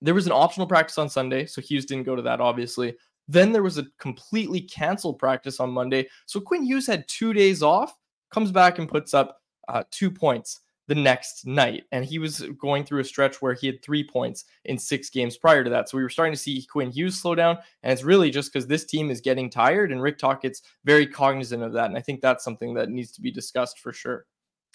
there 0.00 0.14
was 0.14 0.26
an 0.26 0.32
optional 0.32 0.66
practice 0.66 0.98
on 0.98 1.08
Sunday. 1.08 1.46
So 1.46 1.60
Hughes 1.60 1.86
didn't 1.86 2.04
go 2.04 2.14
to 2.14 2.22
that, 2.22 2.40
obviously. 2.40 2.94
Then 3.28 3.52
there 3.52 3.62
was 3.62 3.78
a 3.78 3.86
completely 3.98 4.60
canceled 4.60 5.18
practice 5.18 5.60
on 5.60 5.70
Monday. 5.70 6.08
So 6.26 6.40
Quinn 6.40 6.64
Hughes 6.64 6.86
had 6.86 7.08
two 7.08 7.32
days 7.32 7.62
off, 7.62 7.96
comes 8.30 8.50
back 8.50 8.78
and 8.78 8.88
puts 8.88 9.14
up 9.14 9.40
uh, 9.68 9.84
two 9.90 10.10
points 10.10 10.60
the 10.86 10.94
next 10.94 11.46
night. 11.46 11.84
And 11.92 12.04
he 12.04 12.18
was 12.18 12.40
going 12.60 12.84
through 12.84 13.00
a 13.00 13.04
stretch 13.04 13.40
where 13.40 13.54
he 13.54 13.66
had 13.66 13.82
three 13.82 14.06
points 14.06 14.44
in 14.66 14.78
six 14.78 15.08
games 15.08 15.38
prior 15.38 15.64
to 15.64 15.70
that. 15.70 15.88
So 15.88 15.96
we 15.96 16.02
were 16.02 16.10
starting 16.10 16.34
to 16.34 16.38
see 16.38 16.66
Quinn 16.70 16.90
Hughes 16.90 17.20
slow 17.20 17.34
down. 17.34 17.58
And 17.82 17.92
it's 17.92 18.04
really 18.04 18.30
just 18.30 18.52
because 18.52 18.66
this 18.66 18.84
team 18.84 19.10
is 19.10 19.20
getting 19.20 19.48
tired. 19.48 19.92
And 19.92 20.02
Rick 20.02 20.18
Tocchet's 20.18 20.62
very 20.84 21.06
cognizant 21.06 21.62
of 21.62 21.72
that. 21.72 21.86
And 21.86 21.96
I 21.96 22.02
think 22.02 22.20
that's 22.20 22.44
something 22.44 22.74
that 22.74 22.90
needs 22.90 23.12
to 23.12 23.22
be 23.22 23.30
discussed 23.30 23.78
for 23.78 23.92
sure. 23.92 24.26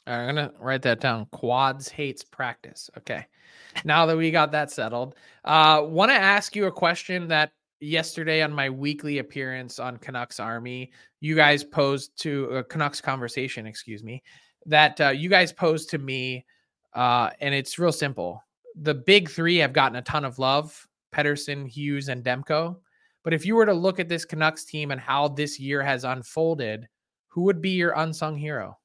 I'm 0.07 0.37
to 0.37 0.51
write 0.59 0.81
that 0.83 1.01
down. 1.01 1.27
Quads 1.31 1.89
hates 1.89 2.23
practice. 2.23 2.89
Okay. 2.97 3.25
Now 3.83 4.07
that 4.07 4.17
we 4.17 4.31
got 4.31 4.51
that 4.53 4.71
settled, 4.71 5.15
uh, 5.45 5.83
want 5.85 6.09
to 6.09 6.15
ask 6.15 6.55
you 6.55 6.65
a 6.65 6.71
question 6.71 7.27
that 7.27 7.51
yesterday 7.79 8.41
on 8.41 8.51
my 8.51 8.69
weekly 8.69 9.19
appearance 9.19 9.79
on 9.79 9.97
Canucks 9.97 10.39
Army, 10.39 10.91
you 11.19 11.35
guys 11.35 11.63
posed 11.63 12.19
to 12.21 12.49
a 12.51 12.59
uh, 12.59 12.63
Canucks 12.63 13.01
conversation, 13.01 13.65
excuse 13.65 14.03
me, 14.03 14.23
that 14.65 14.99
uh, 15.01 15.09
you 15.09 15.29
guys 15.29 15.51
posed 15.51 15.89
to 15.91 15.97
me, 15.97 16.45
uh, 16.93 17.29
and 17.39 17.53
it's 17.53 17.79
real 17.79 17.91
simple. 17.91 18.43
The 18.75 18.93
big 18.93 19.29
three 19.29 19.57
have 19.57 19.73
gotten 19.73 19.97
a 19.97 20.01
ton 20.01 20.25
of 20.25 20.39
love: 20.39 20.87
Pettersson, 21.13 21.67
Hughes, 21.67 22.09
and 22.09 22.23
Demko. 22.23 22.77
But 23.23 23.33
if 23.33 23.45
you 23.45 23.55
were 23.55 23.65
to 23.65 23.73
look 23.73 23.99
at 23.99 24.09
this 24.09 24.25
Canucks 24.25 24.65
team 24.65 24.91
and 24.91 25.01
how 25.01 25.27
this 25.27 25.59
year 25.59 25.83
has 25.83 26.03
unfolded, 26.03 26.87
who 27.27 27.41
would 27.43 27.61
be 27.61 27.71
your 27.71 27.93
unsung 27.95 28.37
hero? 28.37 28.77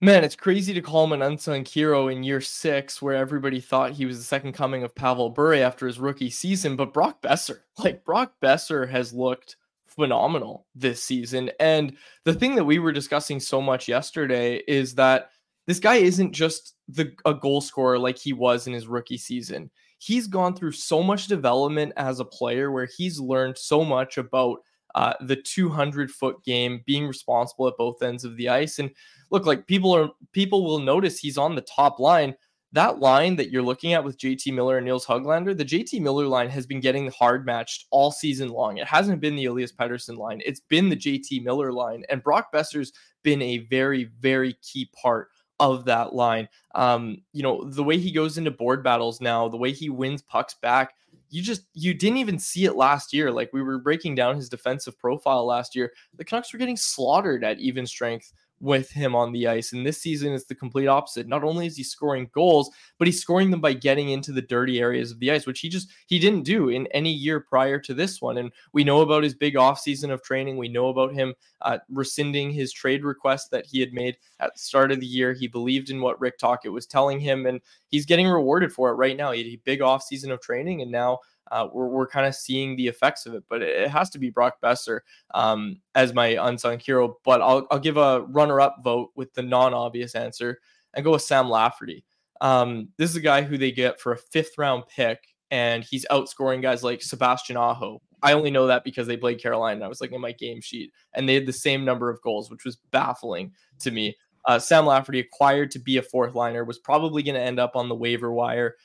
Man, 0.00 0.22
it's 0.22 0.36
crazy 0.36 0.72
to 0.74 0.80
call 0.80 1.04
him 1.04 1.12
an 1.12 1.22
unsung 1.22 1.64
hero 1.64 2.06
in 2.06 2.22
year 2.22 2.40
six, 2.40 3.02
where 3.02 3.16
everybody 3.16 3.60
thought 3.60 3.90
he 3.90 4.06
was 4.06 4.16
the 4.16 4.24
second 4.24 4.52
coming 4.52 4.84
of 4.84 4.94
Pavel 4.94 5.28
Bure 5.28 5.54
after 5.54 5.88
his 5.88 5.98
rookie 5.98 6.30
season. 6.30 6.76
But 6.76 6.94
Brock 6.94 7.20
Boeser, 7.20 7.60
like 7.78 8.04
Brock 8.04 8.34
Boeser, 8.40 8.88
has 8.88 9.12
looked 9.12 9.56
phenomenal 9.88 10.66
this 10.76 11.02
season. 11.02 11.50
And 11.58 11.96
the 12.24 12.34
thing 12.34 12.54
that 12.54 12.64
we 12.64 12.78
were 12.78 12.92
discussing 12.92 13.40
so 13.40 13.60
much 13.60 13.88
yesterday 13.88 14.62
is 14.68 14.94
that 14.94 15.30
this 15.66 15.80
guy 15.80 15.96
isn't 15.96 16.32
just 16.32 16.76
the 16.86 17.12
a 17.24 17.34
goal 17.34 17.60
scorer 17.60 17.98
like 17.98 18.18
he 18.18 18.32
was 18.32 18.68
in 18.68 18.72
his 18.72 18.86
rookie 18.86 19.18
season. 19.18 19.68
He's 19.98 20.28
gone 20.28 20.54
through 20.54 20.72
so 20.72 21.02
much 21.02 21.26
development 21.26 21.92
as 21.96 22.20
a 22.20 22.24
player 22.24 22.70
where 22.70 22.88
he's 22.96 23.18
learned 23.18 23.58
so 23.58 23.84
much 23.84 24.16
about 24.16 24.60
uh, 24.94 25.14
the 25.20 25.36
200 25.36 26.10
foot 26.10 26.42
game, 26.44 26.82
being 26.86 27.06
responsible 27.06 27.68
at 27.68 27.76
both 27.76 28.02
ends 28.02 28.24
of 28.24 28.36
the 28.36 28.48
ice. 28.48 28.78
And 28.78 28.90
look, 29.30 29.46
like 29.46 29.66
people 29.66 29.94
are 29.94 30.10
people 30.32 30.64
will 30.64 30.78
notice 30.78 31.18
he's 31.18 31.38
on 31.38 31.54
the 31.54 31.62
top 31.62 31.98
line. 31.98 32.34
That 32.72 32.98
line 32.98 33.36
that 33.36 33.50
you're 33.50 33.62
looking 33.62 33.94
at 33.94 34.04
with 34.04 34.18
JT 34.18 34.52
Miller 34.52 34.76
and 34.76 34.84
Nils 34.84 35.06
Hoglander, 35.06 35.56
the 35.56 35.64
JT 35.64 36.02
Miller 36.02 36.26
line 36.26 36.50
has 36.50 36.66
been 36.66 36.80
getting 36.80 37.10
hard 37.10 37.46
matched 37.46 37.86
all 37.90 38.10
season 38.10 38.50
long. 38.50 38.76
It 38.76 38.86
hasn't 38.86 39.22
been 39.22 39.36
the 39.36 39.46
Elias 39.46 39.72
Pettersson 39.72 40.18
line, 40.18 40.42
it's 40.44 40.60
been 40.60 40.90
the 40.90 40.96
JT 40.96 41.42
Miller 41.44 41.72
line. 41.72 42.04
And 42.10 42.22
Brock 42.22 42.52
Boeser's 42.52 42.92
been 43.22 43.40
a 43.40 43.58
very, 43.58 44.10
very 44.20 44.54
key 44.62 44.90
part 45.00 45.28
of 45.60 45.84
that 45.86 46.14
line. 46.14 46.48
Um, 46.74 47.22
you 47.32 47.42
know, 47.42 47.64
the 47.64 47.82
way 47.82 47.98
he 47.98 48.12
goes 48.12 48.38
into 48.38 48.50
board 48.50 48.84
battles 48.84 49.20
now, 49.20 49.48
the 49.48 49.56
way 49.56 49.72
he 49.72 49.88
wins 49.88 50.22
pucks 50.22 50.54
back, 50.54 50.94
you 51.30 51.42
just 51.42 51.62
you 51.74 51.94
didn't 51.94 52.18
even 52.18 52.38
see 52.38 52.64
it 52.64 52.74
last 52.76 53.12
year. 53.12 53.30
Like 53.30 53.52
we 53.52 53.62
were 53.62 53.78
breaking 53.78 54.14
down 54.14 54.36
his 54.36 54.48
defensive 54.48 54.98
profile 54.98 55.44
last 55.46 55.74
year. 55.74 55.92
The 56.16 56.24
Canucks 56.24 56.52
were 56.52 56.58
getting 56.58 56.76
slaughtered 56.76 57.44
at 57.44 57.58
even 57.58 57.86
strength 57.86 58.32
with 58.60 58.90
him 58.90 59.14
on 59.14 59.32
the 59.32 59.46
ice. 59.46 59.72
And 59.72 59.86
this 59.86 60.00
season 60.00 60.32
is 60.32 60.44
the 60.44 60.54
complete 60.54 60.86
opposite. 60.86 61.28
Not 61.28 61.44
only 61.44 61.66
is 61.66 61.76
he 61.76 61.82
scoring 61.82 62.30
goals, 62.32 62.70
but 62.98 63.06
he's 63.06 63.20
scoring 63.20 63.50
them 63.50 63.60
by 63.60 63.72
getting 63.72 64.10
into 64.10 64.32
the 64.32 64.42
dirty 64.42 64.80
areas 64.80 65.10
of 65.10 65.20
the 65.20 65.30
ice, 65.30 65.46
which 65.46 65.60
he 65.60 65.68
just 65.68 65.90
he 66.06 66.18
didn't 66.18 66.42
do 66.42 66.68
in 66.68 66.86
any 66.88 67.12
year 67.12 67.40
prior 67.40 67.78
to 67.80 67.94
this 67.94 68.20
one. 68.20 68.38
And 68.38 68.52
we 68.72 68.84
know 68.84 69.00
about 69.00 69.22
his 69.22 69.34
big 69.34 69.54
offseason 69.54 70.10
of 70.10 70.22
training. 70.22 70.56
We 70.56 70.68
know 70.68 70.88
about 70.88 71.12
him 71.12 71.34
uh, 71.62 71.78
rescinding 71.88 72.50
his 72.50 72.72
trade 72.72 73.04
request 73.04 73.50
that 73.50 73.66
he 73.66 73.80
had 73.80 73.92
made 73.92 74.16
at 74.40 74.54
the 74.54 74.60
start 74.60 74.92
of 74.92 75.00
the 75.00 75.06
year. 75.06 75.32
He 75.32 75.48
believed 75.48 75.90
in 75.90 76.00
what 76.00 76.20
Rick 76.20 76.38
Tocchet 76.38 76.72
was 76.72 76.86
telling 76.86 77.20
him, 77.20 77.46
and 77.46 77.60
he's 77.88 78.06
getting 78.06 78.26
rewarded 78.26 78.72
for 78.72 78.90
it 78.90 78.94
right 78.94 79.16
now. 79.16 79.32
He 79.32 79.42
had 79.42 79.52
a 79.52 79.62
big 79.64 79.80
offseason 79.80 80.32
of 80.32 80.40
training, 80.40 80.82
and 80.82 80.90
now 80.90 81.18
uh, 81.50 81.68
we're, 81.72 81.88
we're 81.88 82.06
kind 82.06 82.26
of 82.26 82.34
seeing 82.34 82.76
the 82.76 82.86
effects 82.86 83.26
of 83.26 83.34
it. 83.34 83.44
But 83.48 83.62
it, 83.62 83.82
it 83.82 83.90
has 83.90 84.10
to 84.10 84.18
be 84.18 84.30
Brock 84.30 84.56
Boeser 84.62 85.00
um, 85.34 85.80
as 85.94 86.14
my 86.14 86.36
unsung 86.40 86.78
hero. 86.78 87.16
But 87.24 87.40
I'll, 87.42 87.66
I'll 87.70 87.78
give 87.78 87.96
a 87.96 88.22
runner 88.22 88.60
up 88.60 88.78
vote 88.82 89.10
with 89.14 89.32
the 89.34 89.42
non 89.42 89.74
obvious 89.74 90.14
answer 90.14 90.60
and 90.94 91.04
go 91.04 91.12
with 91.12 91.22
Sam 91.22 91.48
Lafferty. 91.48 92.04
Um, 92.40 92.88
this 92.96 93.10
is 93.10 93.16
a 93.16 93.20
guy 93.20 93.42
who 93.42 93.58
they 93.58 93.72
get 93.72 94.00
for 94.00 94.12
a 94.12 94.18
fifth 94.18 94.58
round 94.58 94.84
pick, 94.88 95.18
and 95.50 95.84
he's 95.84 96.06
outscoring 96.10 96.62
guys 96.62 96.82
like 96.82 97.02
Sebastian 97.02 97.56
Aho. 97.56 98.00
I 98.22 98.32
only 98.32 98.50
know 98.50 98.66
that 98.66 98.84
because 98.84 99.06
they 99.06 99.16
played 99.16 99.40
Carolina. 99.40 99.84
I 99.84 99.88
was 99.88 100.00
looking 100.00 100.16
at 100.16 100.20
my 100.20 100.32
game 100.32 100.60
sheet, 100.60 100.92
and 101.14 101.28
they 101.28 101.34
had 101.34 101.46
the 101.46 101.52
same 101.52 101.84
number 101.84 102.10
of 102.10 102.20
goals, 102.22 102.50
which 102.50 102.64
was 102.64 102.76
baffling 102.90 103.52
to 103.80 103.90
me. 103.90 104.16
Uh, 104.44 104.58
Sam 104.58 104.86
Lafferty 104.86 105.20
acquired 105.20 105.70
to 105.72 105.78
be 105.78 105.98
a 105.98 106.02
fourth 106.02 106.34
liner 106.34 106.64
was 106.64 106.78
probably 106.78 107.22
going 107.22 107.34
to 107.34 107.40
end 107.40 107.60
up 107.60 107.76
on 107.76 107.88
the 107.88 107.94
waiver 107.94 108.32
wire 108.32 108.76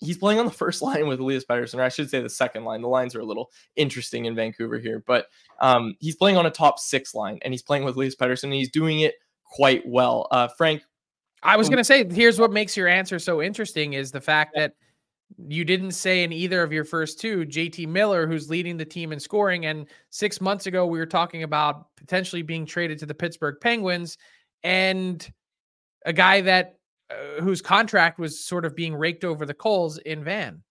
he's 0.00 0.18
playing 0.18 0.38
on 0.38 0.46
the 0.46 0.52
first 0.64 0.82
line 0.82 1.06
with 1.06 1.20
Elias 1.20 1.44
Pettersson, 1.44 1.78
or 1.78 1.82
I 1.82 1.88
should 1.88 2.10
say 2.10 2.20
the 2.20 2.28
second 2.28 2.64
line. 2.64 2.82
The 2.82 2.88
lines 2.88 3.14
are 3.14 3.20
a 3.20 3.24
little 3.24 3.50
interesting 3.76 4.24
in 4.24 4.34
Vancouver 4.34 4.78
here, 4.78 5.02
but 5.06 5.26
um, 5.60 5.94
he's 6.00 6.16
playing 6.16 6.36
on 6.36 6.46
a 6.46 6.50
top 6.50 6.78
six 6.78 7.14
line 7.14 7.38
and 7.42 7.52
he's 7.52 7.62
playing 7.62 7.84
with 7.84 7.96
Elias 7.96 8.16
Pettersson 8.16 8.44
and 8.44 8.54
he's 8.54 8.70
doing 8.70 9.00
it 9.00 9.14
quite 9.44 9.86
well. 9.86 10.28
Uh, 10.30 10.48
Frank, 10.48 10.82
I 11.42 11.56
was 11.56 11.68
going 11.68 11.78
to 11.78 11.84
say, 11.84 12.04
here's 12.10 12.40
what 12.40 12.52
makes 12.52 12.76
your 12.76 12.88
answer 12.88 13.18
so 13.18 13.40
interesting 13.42 13.92
is 13.92 14.10
the 14.10 14.20
fact 14.20 14.52
that 14.56 14.74
you 15.46 15.64
didn't 15.64 15.92
say 15.92 16.24
in 16.24 16.32
either 16.32 16.62
of 16.62 16.72
your 16.72 16.84
first 16.84 17.20
two, 17.20 17.44
JT 17.44 17.86
Miller, 17.86 18.26
who's 18.26 18.50
leading 18.50 18.76
the 18.76 18.84
team 18.84 19.12
in 19.12 19.20
scoring. 19.20 19.66
And 19.66 19.86
six 20.10 20.40
months 20.40 20.66
ago, 20.66 20.86
we 20.86 20.98
were 20.98 21.06
talking 21.06 21.42
about 21.42 21.94
potentially 21.96 22.42
being 22.42 22.66
traded 22.66 22.98
to 23.00 23.06
the 23.06 23.14
Pittsburgh 23.14 23.56
Penguins 23.60 24.18
and 24.64 25.30
a 26.06 26.12
guy 26.12 26.40
that 26.40 26.77
uh, 27.10 27.40
whose 27.42 27.62
contract 27.62 28.18
was 28.18 28.44
sort 28.44 28.64
of 28.64 28.76
being 28.76 28.94
raked 28.94 29.24
over 29.24 29.46
the 29.46 29.54
coals 29.54 29.98
in 29.98 30.22
Van. 30.22 30.62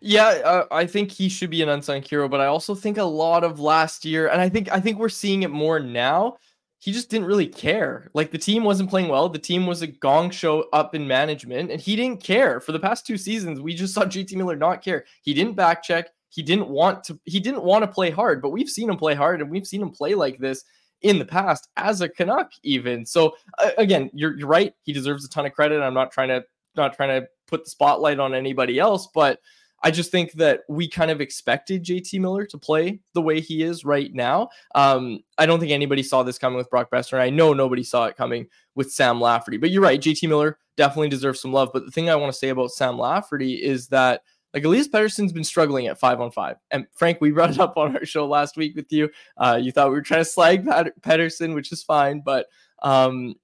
Yeah, 0.00 0.26
uh, 0.44 0.66
I 0.70 0.86
think 0.86 1.10
he 1.10 1.28
should 1.28 1.50
be 1.50 1.62
an 1.62 1.68
unsung 1.68 2.02
hero, 2.02 2.28
but 2.28 2.40
I 2.40 2.46
also 2.46 2.74
think 2.74 2.98
a 2.98 3.02
lot 3.04 3.42
of 3.42 3.58
last 3.58 4.04
year, 4.04 4.28
and 4.28 4.40
I 4.40 4.48
think 4.48 4.70
I 4.70 4.80
think 4.80 4.98
we're 4.98 5.08
seeing 5.08 5.42
it 5.42 5.50
more 5.50 5.80
now. 5.80 6.36
He 6.80 6.92
just 6.92 7.10
didn't 7.10 7.26
really 7.26 7.48
care. 7.48 8.08
Like 8.14 8.30
the 8.30 8.38
team 8.38 8.62
wasn't 8.62 8.90
playing 8.90 9.08
well. 9.08 9.28
The 9.28 9.40
team 9.40 9.66
was 9.66 9.82
a 9.82 9.88
gong 9.88 10.30
show 10.30 10.66
up 10.72 10.94
in 10.94 11.08
management, 11.08 11.72
and 11.72 11.80
he 11.80 11.96
didn't 11.96 12.22
care. 12.22 12.60
For 12.60 12.70
the 12.70 12.78
past 12.78 13.04
two 13.04 13.16
seasons, 13.16 13.60
we 13.60 13.74
just 13.74 13.94
saw 13.94 14.02
JT 14.04 14.36
Miller 14.36 14.54
not 14.54 14.84
care. 14.84 15.04
He 15.22 15.34
didn't 15.34 15.54
back 15.56 15.82
check. 15.82 16.10
He 16.28 16.42
didn't 16.42 16.68
want 16.68 17.02
to. 17.04 17.18
He 17.24 17.40
didn't 17.40 17.64
want 17.64 17.82
to 17.82 17.90
play 17.90 18.10
hard. 18.10 18.40
But 18.40 18.50
we've 18.50 18.68
seen 18.68 18.88
him 18.88 18.96
play 18.96 19.14
hard, 19.14 19.40
and 19.40 19.50
we've 19.50 19.66
seen 19.66 19.82
him 19.82 19.90
play 19.90 20.14
like 20.14 20.38
this 20.38 20.62
in 21.02 21.18
the 21.18 21.24
past 21.24 21.68
as 21.76 22.00
a 22.00 22.08
Canuck, 22.08 22.50
even. 22.62 23.06
So 23.06 23.34
uh, 23.58 23.70
again, 23.78 24.10
you're 24.12 24.36
you're 24.36 24.48
right. 24.48 24.74
He 24.82 24.92
deserves 24.92 25.24
a 25.24 25.28
ton 25.28 25.46
of 25.46 25.52
credit. 25.52 25.80
I'm 25.80 25.94
not 25.94 26.12
trying 26.12 26.28
to 26.28 26.44
not 26.76 26.94
trying 26.94 27.20
to 27.20 27.28
put 27.46 27.64
the 27.64 27.70
spotlight 27.70 28.18
on 28.18 28.34
anybody 28.34 28.78
else, 28.78 29.08
but 29.12 29.40
I 29.82 29.90
just 29.90 30.10
think 30.10 30.32
that 30.32 30.62
we 30.68 30.88
kind 30.88 31.10
of 31.10 31.20
expected 31.20 31.84
JT 31.84 32.20
Miller 32.20 32.44
to 32.46 32.58
play 32.58 33.00
the 33.14 33.22
way 33.22 33.40
he 33.40 33.62
is 33.62 33.84
right 33.84 34.12
now. 34.12 34.48
Um, 34.74 35.20
I 35.38 35.46
don't 35.46 35.60
think 35.60 35.70
anybody 35.70 36.02
saw 36.02 36.24
this 36.24 36.38
coming 36.38 36.56
with 36.56 36.70
Brock 36.70 36.90
Boeser. 36.90 37.20
I 37.20 37.30
know 37.30 37.52
nobody 37.52 37.84
saw 37.84 38.06
it 38.06 38.16
coming 38.16 38.48
with 38.74 38.90
Sam 38.92 39.20
Lafferty. 39.20 39.56
But 39.56 39.70
you're 39.70 39.82
right, 39.82 40.00
JT 40.00 40.28
Miller 40.28 40.58
definitely 40.76 41.10
deserves 41.10 41.40
some 41.40 41.52
love. 41.52 41.70
But 41.72 41.84
the 41.84 41.92
thing 41.92 42.10
I 42.10 42.16
want 42.16 42.32
to 42.32 42.38
say 42.38 42.48
about 42.48 42.70
Sam 42.70 42.98
Lafferty 42.98 43.54
is 43.54 43.86
that 43.88 44.22
like 44.54 44.64
Elias 44.64 44.88
Pettersson's 44.88 45.32
been 45.32 45.44
struggling 45.44 45.86
at 45.86 45.98
five 45.98 46.20
on 46.20 46.30
five. 46.30 46.56
And 46.70 46.86
Frank, 46.92 47.20
we 47.20 47.30
brought 47.30 47.50
it 47.50 47.60
up 47.60 47.76
on 47.76 47.96
our 47.96 48.04
show 48.04 48.26
last 48.26 48.56
week 48.56 48.74
with 48.76 48.90
you. 48.90 49.10
Uh, 49.36 49.58
you 49.60 49.72
thought 49.72 49.88
we 49.88 49.94
were 49.94 50.02
trying 50.02 50.20
to 50.20 50.24
slag 50.24 50.66
Pat- 50.66 51.00
Pettersson, 51.02 51.54
which 51.54 51.72
is 51.72 51.82
fine, 51.82 52.20
but 52.20 52.46
um, 52.82 53.34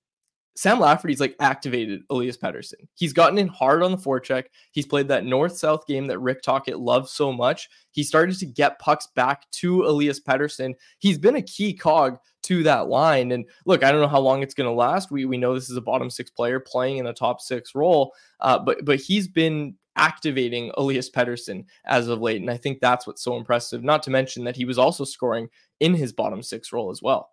Sam 0.57 0.79
Lafferty's 0.79 1.21
like 1.21 1.35
activated 1.41 2.03
Elias 2.11 2.37
Pettersson. 2.37 2.87
He's 2.95 3.13
gotten 3.13 3.39
in 3.39 3.49
hard 3.49 3.83
on 3.83 3.91
the 3.91 3.97
forecheck. 3.97 4.45
He's 4.71 4.87
played 4.87 5.09
that 5.09 5.25
north 5.25 5.57
south 5.57 5.87
game 5.87 6.07
that 6.07 6.21
Rick 6.21 6.43
Tocchet 6.43 6.79
loves 6.79 7.11
so 7.11 7.33
much. 7.33 7.69
He 7.91 8.05
started 8.05 8.39
to 8.39 8.47
get 8.47 8.79
pucks 8.79 9.09
back 9.17 9.51
to 9.53 9.85
Elias 9.85 10.21
Pettersson. 10.21 10.75
He's 10.99 11.19
been 11.19 11.37
a 11.37 11.43
key 11.43 11.75
cog 11.75 12.19
to 12.45 12.63
that 12.63 12.89
line. 12.89 13.33
And 13.33 13.45
look, 13.67 13.83
I 13.83 13.91
don't 13.91 14.01
know 14.01 14.07
how 14.07 14.21
long 14.21 14.43
it's 14.43 14.55
going 14.55 14.69
to 14.69 14.75
last. 14.75 15.11
We 15.11 15.25
we 15.25 15.39
know 15.39 15.55
this 15.55 15.71
is 15.71 15.77
a 15.77 15.83
bottom 15.83 16.09
six 16.09 16.31
player 16.31 16.61
playing 16.61 16.99
in 16.99 17.07
a 17.07 17.13
top 17.13 17.41
six 17.41 17.75
role, 17.75 18.13
uh, 18.41 18.59
but 18.59 18.85
but 18.85 19.01
he's 19.01 19.27
been 19.27 19.75
activating 19.97 20.71
Elias 20.77 21.11
Pettersson 21.11 21.65
as 21.87 22.09
of 22.09 22.21
late. 22.21 22.41
And 22.41 22.51
I 22.51 22.57
think 22.57 22.81
that's 22.81 23.07
what's 23.07 23.23
so 23.23 23.37
impressive. 23.37 23.83
Not 23.83 24.03
to 24.05 24.11
mention 24.11 24.45
that 24.45 24.57
he 24.57 24.65
was 24.65 24.79
also 24.79 25.05
scoring 25.05 25.49
in 25.81 25.95
his 25.95 26.13
bottom 26.13 26.43
six 26.43 26.73
role 26.73 26.91
as 26.91 27.03
well. 27.03 27.31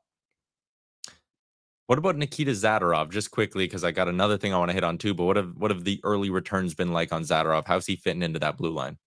What 1.87 1.97
about 1.97 2.15
Nikita 2.15 2.51
Zadorov? 2.51 3.09
Just 3.09 3.31
quickly, 3.31 3.65
because 3.65 3.83
I 3.83 3.91
got 3.91 4.07
another 4.07 4.37
thing 4.37 4.53
I 4.53 4.57
want 4.57 4.69
to 4.69 4.73
hit 4.73 4.83
on 4.83 4.97
too. 4.97 5.13
But 5.13 5.25
what 5.25 5.35
have 5.35 5.57
what 5.57 5.71
have 5.71 5.83
the 5.83 5.99
early 6.03 6.29
returns 6.29 6.73
been 6.73 6.93
like 6.93 7.11
on 7.11 7.23
Zadorov? 7.23 7.67
How's 7.67 7.85
he 7.85 7.97
fitting 7.97 8.23
into 8.23 8.39
that 8.39 8.57
blue 8.57 8.71
line? 8.71 8.97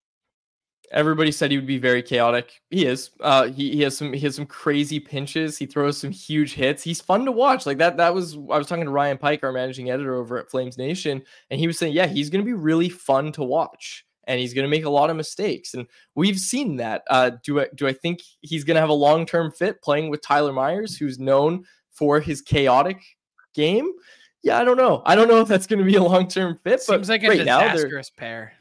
Everybody 0.95 1.33
said 1.33 1.51
he 1.51 1.57
would 1.57 1.67
be 1.67 1.79
very 1.79 2.03
chaotic. 2.03 2.63
He 2.71 2.87
is. 2.87 3.11
Uh, 3.21 3.49
he, 3.49 3.73
he 3.73 3.83
has 3.83 3.97
some 3.97 4.13
he 4.13 4.21
has 4.21 4.37
some 4.37 4.47
crazy 4.47 5.01
pinches. 5.01 5.59
He 5.59 5.67
throws 5.67 5.99
some 5.99 6.13
huge 6.13 6.55
hits. 6.55 6.85
He's 6.85 7.01
fun 7.01 7.25
to 7.25 7.33
watch. 7.33 7.67
Like 7.67 7.79
that. 7.79 7.97
That 7.97 8.15
was 8.15 8.35
I 8.35 8.57
was 8.59 8.69
talking 8.69 8.85
to 8.85 8.91
Ryan 8.91 9.19
Pike, 9.19 9.43
our 9.43 9.51
managing 9.51 9.91
editor 9.91 10.15
over 10.15 10.39
at 10.39 10.49
Flames 10.49 10.79
Nation, 10.79 11.21
and 11.51 11.59
he 11.59 11.67
was 11.67 11.79
saying, 11.79 11.95
yeah, 11.95 12.07
he's 12.07 12.31
going 12.31 12.43
to 12.43 12.47
be 12.47 12.53
really 12.53 12.89
fun 12.89 13.33
to 13.33 13.43
watch, 13.43 14.07
and 14.29 14.39
he's 14.39 14.55
going 14.55 14.63
to 14.63 14.71
make 14.71 14.85
a 14.85 14.91
lot 14.91 15.11
of 15.11 15.17
mistakes. 15.17 15.75
And 15.75 15.89
we've 16.15 16.39
seen 16.39 16.77
that. 16.77 17.03
Uh, 17.11 17.33
do 17.43 17.61
I 17.61 17.67
do 17.75 17.89
I 17.89 17.93
think 17.93 18.21
he's 18.43 18.63
going 18.63 18.77
to 18.77 18.81
have 18.81 18.89
a 18.89 18.95
long 18.95 19.27
term 19.27 19.51
fit 19.51 19.83
playing 19.83 20.11
with 20.11 20.23
Tyler 20.23 20.53
Myers, 20.53 20.97
who's 20.97 21.19
known 21.19 21.65
for 21.91 22.21
his 22.21 22.41
chaotic 22.41 23.01
game? 23.53 23.91
Yeah, 24.45 24.59
I 24.59 24.65
don't 24.65 24.77
know. 24.77 25.03
I 25.07 25.17
don't 25.17 25.27
know 25.27 25.41
if 25.41 25.49
that's 25.49 25.67
going 25.67 25.81
to 25.81 25.85
be 25.85 25.97
a 25.97 26.03
long 26.03 26.29
term 26.29 26.61
fit. 26.63 26.83
Seems 26.83 27.09
but 27.09 27.09
like 27.09 27.25
a 27.25 27.29
right 27.31 27.39
disastrous 27.39 28.13
now, 28.17 28.21
pair. 28.21 28.53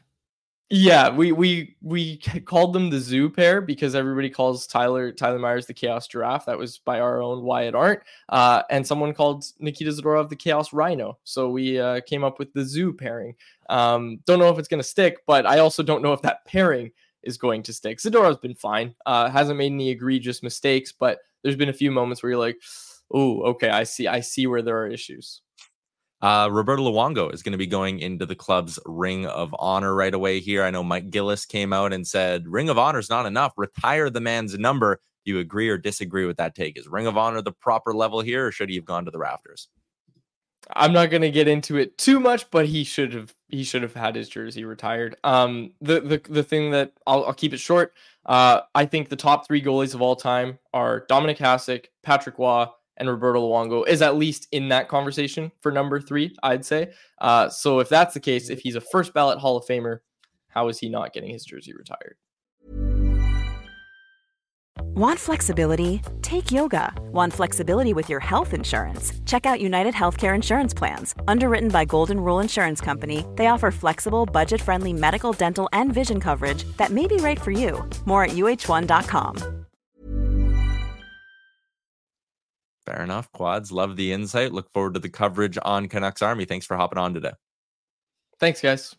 Yeah, 0.70 1.10
we 1.10 1.30
we 1.30 1.76
we 1.82 2.16
called 2.46 2.72
them 2.72 2.88
the 2.90 2.98
zoo 2.98 3.28
pair 3.28 3.60
because 3.60 3.94
everybody 3.94 4.30
calls 4.30 4.66
Tyler 4.66 5.12
Tyler 5.12 5.38
Myers 5.38 5.66
the 5.66 5.74
Chaos 5.74 6.08
Giraffe. 6.08 6.46
That 6.46 6.58
was 6.58 6.78
by 6.78 7.00
our 7.00 7.22
own 7.22 7.42
Wyatt 7.44 7.74
Arndt, 7.74 8.00
uh, 8.30 8.62
and 8.70 8.86
someone 8.86 9.12
called 9.12 9.44
Nikita 9.60 9.90
Zadorov 9.90 10.30
the 10.30 10.36
Chaos 10.36 10.72
Rhino. 10.72 11.18
So 11.22 11.50
we 11.50 11.78
uh, 11.78 12.00
came 12.06 12.24
up 12.24 12.38
with 12.38 12.52
the 12.54 12.64
zoo 12.64 12.92
pairing. 12.94 13.34
Um, 13.68 14.20
don't 14.26 14.38
know 14.38 14.48
if 14.48 14.58
it's 14.58 14.68
going 14.68 14.80
to 14.80 14.88
stick, 14.88 15.18
but 15.26 15.46
I 15.46 15.58
also 15.58 15.82
don't 15.82 16.02
know 16.02 16.12
if 16.14 16.22
that 16.22 16.44
pairing 16.46 16.92
is 17.22 17.36
going 17.36 17.62
to 17.64 17.72
stick. 17.72 17.98
Zadorov's 17.98 18.38
been 18.38 18.54
fine. 18.54 18.94
Uh, 19.06 19.28
hasn't 19.30 19.58
made 19.58 19.72
any 19.72 19.90
egregious 19.90 20.42
mistakes, 20.42 20.92
but 20.92 21.18
there's 21.42 21.56
been 21.56 21.68
a 21.68 21.72
few 21.74 21.90
moments 21.92 22.22
where 22.22 22.30
you're 22.30 22.40
like, 22.40 22.58
"Oh, 23.12 23.42
okay, 23.50 23.68
I 23.68 23.84
see. 23.84 24.08
I 24.08 24.20
see 24.20 24.46
where 24.46 24.62
there 24.62 24.78
are 24.78 24.88
issues." 24.88 25.42
Uh, 26.22 26.48
Roberto 26.50 26.82
Luongo 26.82 27.32
is 27.32 27.42
going 27.42 27.52
to 27.52 27.58
be 27.58 27.66
going 27.66 27.98
into 27.98 28.24
the 28.24 28.34
club's 28.34 28.78
Ring 28.86 29.26
of 29.26 29.54
Honor 29.58 29.94
right 29.94 30.14
away 30.14 30.40
here. 30.40 30.62
I 30.62 30.70
know 30.70 30.82
Mike 30.82 31.10
Gillis 31.10 31.44
came 31.44 31.72
out 31.72 31.92
and 31.92 32.06
said 32.06 32.48
Ring 32.48 32.68
of 32.68 32.78
Honor 32.78 32.98
is 32.98 33.10
not 33.10 33.26
enough. 33.26 33.52
Retire 33.56 34.08
the 34.08 34.20
man's 34.20 34.58
number. 34.58 35.00
Do 35.24 35.32
you 35.32 35.38
agree 35.38 35.68
or 35.68 35.78
disagree 35.78 36.26
with 36.26 36.38
that 36.38 36.54
take? 36.54 36.78
Is 36.78 36.88
Ring 36.88 37.06
of 37.06 37.18
Honor 37.18 37.42
the 37.42 37.52
proper 37.52 37.92
level 37.92 38.20
here, 38.20 38.46
or 38.46 38.52
should 38.52 38.70
he 38.70 38.76
have 38.76 38.84
gone 38.84 39.04
to 39.04 39.10
the 39.10 39.18
rafters? 39.18 39.68
I'm 40.72 40.92
not 40.92 41.10
going 41.10 41.22
to 41.22 41.30
get 41.30 41.48
into 41.48 41.76
it 41.76 41.98
too 41.98 42.20
much, 42.20 42.50
but 42.50 42.66
he 42.66 42.84
should 42.84 43.12
have 43.12 43.34
he 43.48 43.64
should 43.64 43.82
have 43.82 43.94
had 43.94 44.14
his 44.14 44.28
jersey 44.28 44.64
retired. 44.64 45.16
Um, 45.24 45.72
the 45.80 46.00
the 46.00 46.22
the 46.28 46.42
thing 46.42 46.70
that 46.70 46.92
I'll, 47.06 47.26
I'll 47.26 47.34
keep 47.34 47.52
it 47.52 47.58
short. 47.58 47.92
Uh, 48.24 48.62
I 48.74 48.86
think 48.86 49.08
the 49.08 49.16
top 49.16 49.46
three 49.46 49.62
goalies 49.62 49.94
of 49.94 50.00
all 50.00 50.16
time 50.16 50.58
are 50.72 51.06
Dominik 51.10 51.36
Hasek, 51.36 51.86
Patrick 52.02 52.38
Roy, 52.38 52.66
and 52.96 53.08
Roberto 53.08 53.40
Luongo 53.40 53.86
is 53.86 54.02
at 54.02 54.16
least 54.16 54.48
in 54.52 54.68
that 54.68 54.88
conversation 54.88 55.50
for 55.60 55.72
number 55.72 56.00
three. 56.00 56.34
I'd 56.42 56.64
say. 56.64 56.92
Uh, 57.18 57.48
so 57.48 57.80
if 57.80 57.88
that's 57.88 58.14
the 58.14 58.20
case, 58.20 58.50
if 58.50 58.60
he's 58.60 58.76
a 58.76 58.80
first 58.80 59.14
ballot 59.14 59.38
Hall 59.38 59.56
of 59.56 59.66
Famer, 59.66 60.00
how 60.48 60.68
is 60.68 60.78
he 60.78 60.88
not 60.88 61.12
getting 61.12 61.30
his 61.30 61.44
jersey 61.44 61.74
retired? 61.74 62.16
Want 64.96 65.18
flexibility? 65.18 66.02
Take 66.22 66.52
yoga. 66.52 66.92
Want 67.10 67.32
flexibility 67.32 67.92
with 67.92 68.08
your 68.08 68.20
health 68.20 68.54
insurance? 68.54 69.12
Check 69.26 69.44
out 69.44 69.60
United 69.60 69.92
Healthcare 69.94 70.34
Insurance 70.36 70.72
Plans. 70.72 71.16
Underwritten 71.26 71.68
by 71.68 71.84
Golden 71.84 72.20
Rule 72.20 72.38
Insurance 72.38 72.80
Company, 72.80 73.24
they 73.34 73.48
offer 73.48 73.72
flexible, 73.72 74.24
budget 74.24 74.60
friendly 74.60 74.92
medical, 74.92 75.32
dental, 75.32 75.68
and 75.72 75.92
vision 75.92 76.20
coverage 76.20 76.62
that 76.76 76.90
may 76.90 77.08
be 77.08 77.16
right 77.16 77.40
for 77.40 77.50
you. 77.50 77.84
More 78.04 78.22
at 78.24 78.30
uh1.com. 78.30 79.63
Fair 82.86 83.02
enough. 83.02 83.32
Quads, 83.32 83.72
love 83.72 83.96
the 83.96 84.12
insight. 84.12 84.52
Look 84.52 84.70
forward 84.72 84.94
to 84.94 85.00
the 85.00 85.08
coverage 85.08 85.58
on 85.62 85.88
Canucks 85.88 86.22
Army. 86.22 86.44
Thanks 86.44 86.66
for 86.66 86.76
hopping 86.76 86.98
on 86.98 87.14
today. 87.14 87.32
Thanks, 88.38 88.60
guys. 88.60 88.94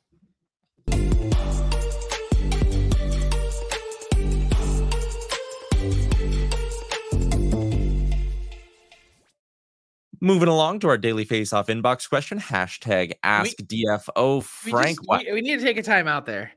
Moving 10.21 10.47
along 10.47 10.79
to 10.79 10.87
our 10.87 10.97
daily 10.97 11.23
face-off 11.23 11.67
inbox 11.67 12.09
question. 12.09 12.39
Hashtag 12.39 13.11
ask 13.21 13.53
we, 13.59 13.65
DFO 13.85 14.41
Frank. 14.41 14.99
We, 15.01 15.17
just, 15.17 15.25
we, 15.27 15.33
we, 15.33 15.41
need 15.41 15.59
to 15.59 15.63
take 15.63 15.77
a 15.77 15.83
time 15.83 16.07
out 16.07 16.25
there. 16.25 16.51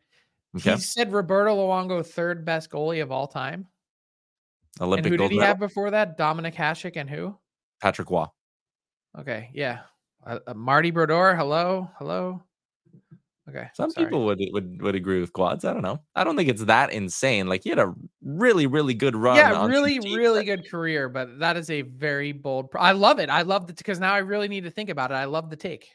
Okay. 0.57 0.77
He 0.77 0.81
said 0.81 1.13
Roberto 1.13 1.55
Luongo 1.55 2.07
third 2.07 2.47
best 2.47 2.71
goalie 2.71 3.03
of 3.03 3.13
all 3.13 3.27
time. 3.27 3.67
Olympic 4.81 5.13
and 5.13 5.15
who 5.15 5.19
did 5.19 5.31
he 5.33 5.39
medal? 5.39 5.49
have 5.49 5.59
before 5.59 5.91
that? 5.91 6.19
Dominik 6.19 6.55
Hasek 6.55 6.97
and 6.97 7.09
who? 7.09 7.37
Patrick 7.81 8.11
Roy. 8.11 8.27
Okay, 9.19 9.51
yeah. 9.53 9.81
Uh, 10.27 10.39
uh, 10.47 10.55
Marty 10.55 10.91
Brodeur. 10.91 11.35
Hello, 11.35 11.91
hello. 11.99 12.43
Okay. 13.49 13.67
Some 13.75 13.91
sorry. 13.91 14.07
people 14.07 14.27
would 14.27 14.41
would 14.53 14.83
would 14.83 14.95
agree 14.95 15.21
with 15.21 15.33
quads. 15.33 15.65
I 15.65 15.73
don't 15.73 15.83
know. 15.83 16.03
I 16.15 16.23
don't 16.23 16.37
think 16.37 16.51
it's 16.51 16.65
that 16.65 16.93
insane. 16.93 17.47
Like 17.47 17.65
he 17.65 17.71
had 17.71 17.79
a 17.79 17.95
really 18.23 18.67
really 18.67 18.93
good 18.93 19.17
run. 19.17 19.37
Yeah, 19.37 19.67
really 19.67 19.99
really 20.01 20.45
good 20.45 20.71
career, 20.71 21.09
but 21.09 21.39
that 21.39 21.57
is 21.57 21.71
a 21.71 21.83
very 21.83 22.33
bold. 22.33 22.71
Pro- 22.71 22.83
I 22.83 22.93
love 22.93 23.19
it. 23.21 23.31
I 23.31 23.43
love 23.43 23.69
it 23.71 23.77
because 23.77 23.99
now 23.99 24.13
I 24.13 24.19
really 24.19 24.49
need 24.49 24.65
to 24.65 24.71
think 24.71 24.91
about 24.91 25.11
it. 25.11 25.15
I 25.15 25.25
love 25.25 25.49
the 25.49 25.57
take. 25.57 25.89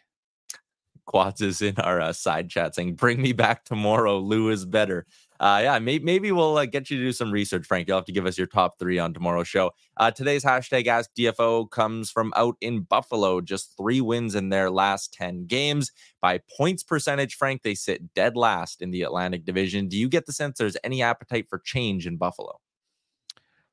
Quads 1.06 1.42
is 1.42 1.62
in 1.62 1.76
our 1.78 2.02
uh, 2.02 2.14
side 2.14 2.50
chat 2.50 2.74
saying, 2.74 2.96
"Bring 2.96 3.22
me 3.22 3.34
back 3.34 3.66
tomorrow. 3.66 4.18
Lou 4.18 4.50
is 4.50 4.66
better." 4.66 5.06
Uh, 5.44 5.60
yeah, 5.62 5.78
maybe, 5.78 6.06
maybe 6.06 6.32
we'll 6.32 6.58
uh, 6.58 6.66
get 6.66 6.90
you 6.90 6.98
to 6.98 7.04
do 7.04 7.12
some 7.12 7.30
research, 7.30 7.66
Frank. 7.66 7.86
You'll 7.86 7.98
have 7.98 8.06
to 8.06 8.14
give 8.14 8.26
us 8.26 8.38
your 8.38 8.48
top 8.48 8.80
three 8.80 8.98
on 8.98 9.14
tomorrow's 9.14 9.50
show. 9.50 9.72
Uh, 9.98 10.10
today's 10.10 10.42
hashtag 10.42 10.88
Ask 10.88 11.10
DFO 11.20 11.70
comes 11.70 12.10
from 12.10 12.32
out 12.38 12.56
in 12.62 12.84
Buffalo. 12.84 13.42
Just 13.42 13.76
three 13.76 14.00
wins 14.00 14.36
in 14.36 14.48
their 14.48 14.72
last 14.72 15.14
10 15.14 15.48
games. 15.48 15.92
By 16.22 16.40
points 16.56 16.82
percentage, 16.82 17.36
Frank, 17.36 17.62
they 17.62 17.76
sit 17.76 18.14
dead 18.14 18.38
last 18.38 18.82
in 18.82 18.92
the 18.92 19.02
Atlantic 19.02 19.44
Division. 19.44 19.90
Do 19.90 19.98
you 19.98 20.08
get 20.08 20.28
the 20.28 20.32
sense 20.32 20.58
there's 20.58 20.78
any 20.82 21.02
appetite 21.02 21.50
for 21.50 21.60
change 21.60 22.08
in 22.08 22.16
Buffalo? 22.16 22.62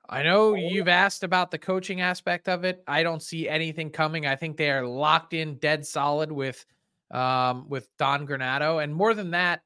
I 0.08 0.24
know 0.24 0.56
you've 0.56 0.88
asked 0.88 1.22
about 1.22 1.52
the 1.52 1.58
coaching 1.58 2.00
aspect 2.00 2.48
of 2.48 2.64
it. 2.64 2.82
I 2.88 3.04
don't 3.04 3.22
see 3.22 3.48
anything 3.48 3.90
coming. 3.90 4.26
I 4.26 4.34
think 4.34 4.56
they 4.56 4.72
are 4.72 4.84
locked 4.84 5.34
in, 5.34 5.54
dead 5.58 5.86
solid 5.86 6.32
with 6.32 6.66
um, 7.12 7.68
with 7.68 7.88
Don 7.96 8.26
Granato, 8.26 8.82
and 8.82 8.92
more 8.92 9.14
than 9.14 9.30
that, 9.30 9.62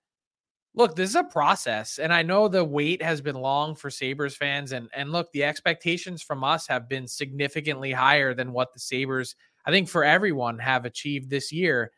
look, 0.74 0.96
this 0.96 1.10
is 1.10 1.16
a 1.16 1.24
process. 1.24 1.98
And 1.98 2.12
I 2.12 2.22
know 2.22 2.48
the 2.48 2.64
wait 2.64 3.00
has 3.02 3.20
been 3.20 3.36
long 3.36 3.76
for 3.76 3.90
Sabres 3.90 4.36
fans. 4.36 4.72
And, 4.72 4.88
and 4.94 5.12
look, 5.12 5.30
the 5.32 5.44
expectations 5.44 6.22
from 6.22 6.42
us 6.42 6.66
have 6.66 6.88
been 6.88 7.06
significantly 7.06 7.92
higher 7.92 8.34
than 8.34 8.52
what 8.52 8.72
the 8.72 8.80
Sabres, 8.80 9.36
I 9.66 9.70
think, 9.70 9.88
for 9.88 10.04
everyone 10.04 10.58
have 10.58 10.84
achieved 10.84 11.30
this 11.30 11.52
year. 11.52 11.92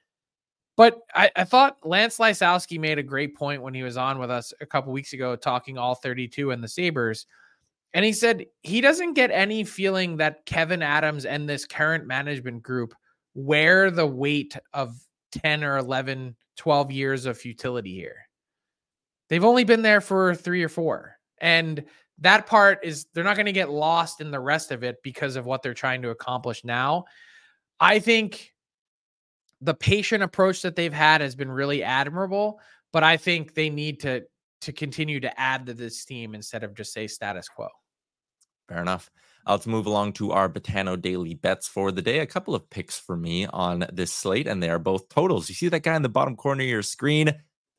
But 0.77 0.99
I, 1.15 1.31
I 1.35 1.45
thought 1.45 1.79
Lance 1.85 2.19
Lysowski 2.19 2.79
made 2.79 2.99
a 2.99 3.03
great 3.03 3.35
point 3.35 3.63
when 3.63 3.73
he 3.73 3.83
was 3.83 3.97
on 3.97 4.19
with 4.19 4.31
us 4.31 4.53
a 4.61 4.67
couple 4.67 4.93
weeks 4.93 5.15
ago 5.15 5.35
talking 5.35 5.79
all 5.79 5.95
32 5.95 6.51
and 6.51 6.63
the 6.63 6.69
Sabres. 6.69 7.27
And 7.95 8.05
he 8.05 8.13
said 8.13 8.45
he 8.63 8.83
doesn't 8.83 9.15
get 9.15 9.31
any 9.31 9.65
feeling 9.65 10.19
that 10.19 10.45
Kevyn 10.45 10.83
Adams 10.83 11.25
and 11.25 11.49
this 11.49 11.65
current 11.65 12.07
management 12.07 12.63
group 12.63 12.95
wear 13.35 13.91
the 13.91 14.07
weight 14.07 14.55
of 14.75 14.95
10 15.33 15.65
or 15.65 15.79
11, 15.79 16.37
12 16.57 16.93
years 16.93 17.25
of 17.25 17.39
futility 17.39 17.95
here. 17.95 18.26
They've 19.29 19.45
only 19.45 19.65
been 19.65 19.83
there 19.83 20.01
for 20.01 20.35
three 20.35 20.63
or 20.63 20.69
four. 20.69 21.17
And 21.39 21.85
that 22.19 22.47
part 22.47 22.81
is 22.83 23.07
they're 23.13 23.25
not 23.25 23.37
going 23.37 23.47
to 23.47 23.53
get 23.53 23.71
lost 23.71 24.21
in 24.21 24.31
the 24.31 24.41
rest 24.41 24.73
of 24.73 24.83
it 24.83 24.97
because 25.03 25.37
of 25.37 25.47
what 25.47 25.63
they're 25.63 25.75
trying 25.75 26.03
to 26.03 26.11
accomplish 26.11 26.65
now. 26.65 27.05
I 27.79 27.99
think 27.99 28.55
the 29.61 29.75
patient 29.75 30.23
approach 30.23 30.63
that 30.63 30.77
they've 30.77 30.93
had 30.93 31.21
has 31.21 31.35
been 31.35 31.51
really 31.51 31.83
admirable, 31.83 32.61
but 32.93 33.03
I 33.03 33.17
think 33.17 33.55
they 33.55 33.71
need 33.71 34.01
to 34.01 34.25
to 34.63 34.73
continue 34.73 35.21
to 35.21 35.39
add 35.41 35.67
to 35.67 35.75
this 35.75 36.05
team 36.07 36.35
instead 36.35 36.65
of 36.65 36.75
just 36.75 36.93
say 36.93 37.07
status 37.07 37.49
quo. 37.49 37.69
Fair 38.69 38.81
enough. 38.81 39.11
Uh, 39.47 39.53
let's 39.53 39.67
move 39.67 39.87
along 39.87 40.13
to 40.15 40.33
our 40.33 40.49
Betano 40.49 41.01
daily 41.01 41.35
bets 41.35 41.69
for 41.69 41.93
the 41.93 42.03
day. 42.03 42.19
A 42.21 42.27
couple 42.27 42.55
of 42.55 42.69
picks 42.69 42.99
for 42.99 43.17
me 43.17 43.47
on 43.47 43.87
this 43.93 44.13
slate, 44.13 44.49
and 44.49 44.63
they 44.63 44.71
are 44.71 44.79
both 44.79 45.09
totals. 45.09 45.49
You 45.49 45.55
see 45.55 45.69
that 45.69 45.83
guy 45.83 45.95
in 45.95 46.03
the 46.03 46.09
bottom 46.09 46.35
corner 46.35 46.63
of 46.63 46.69
your 46.69 46.83
screen? 46.83 47.33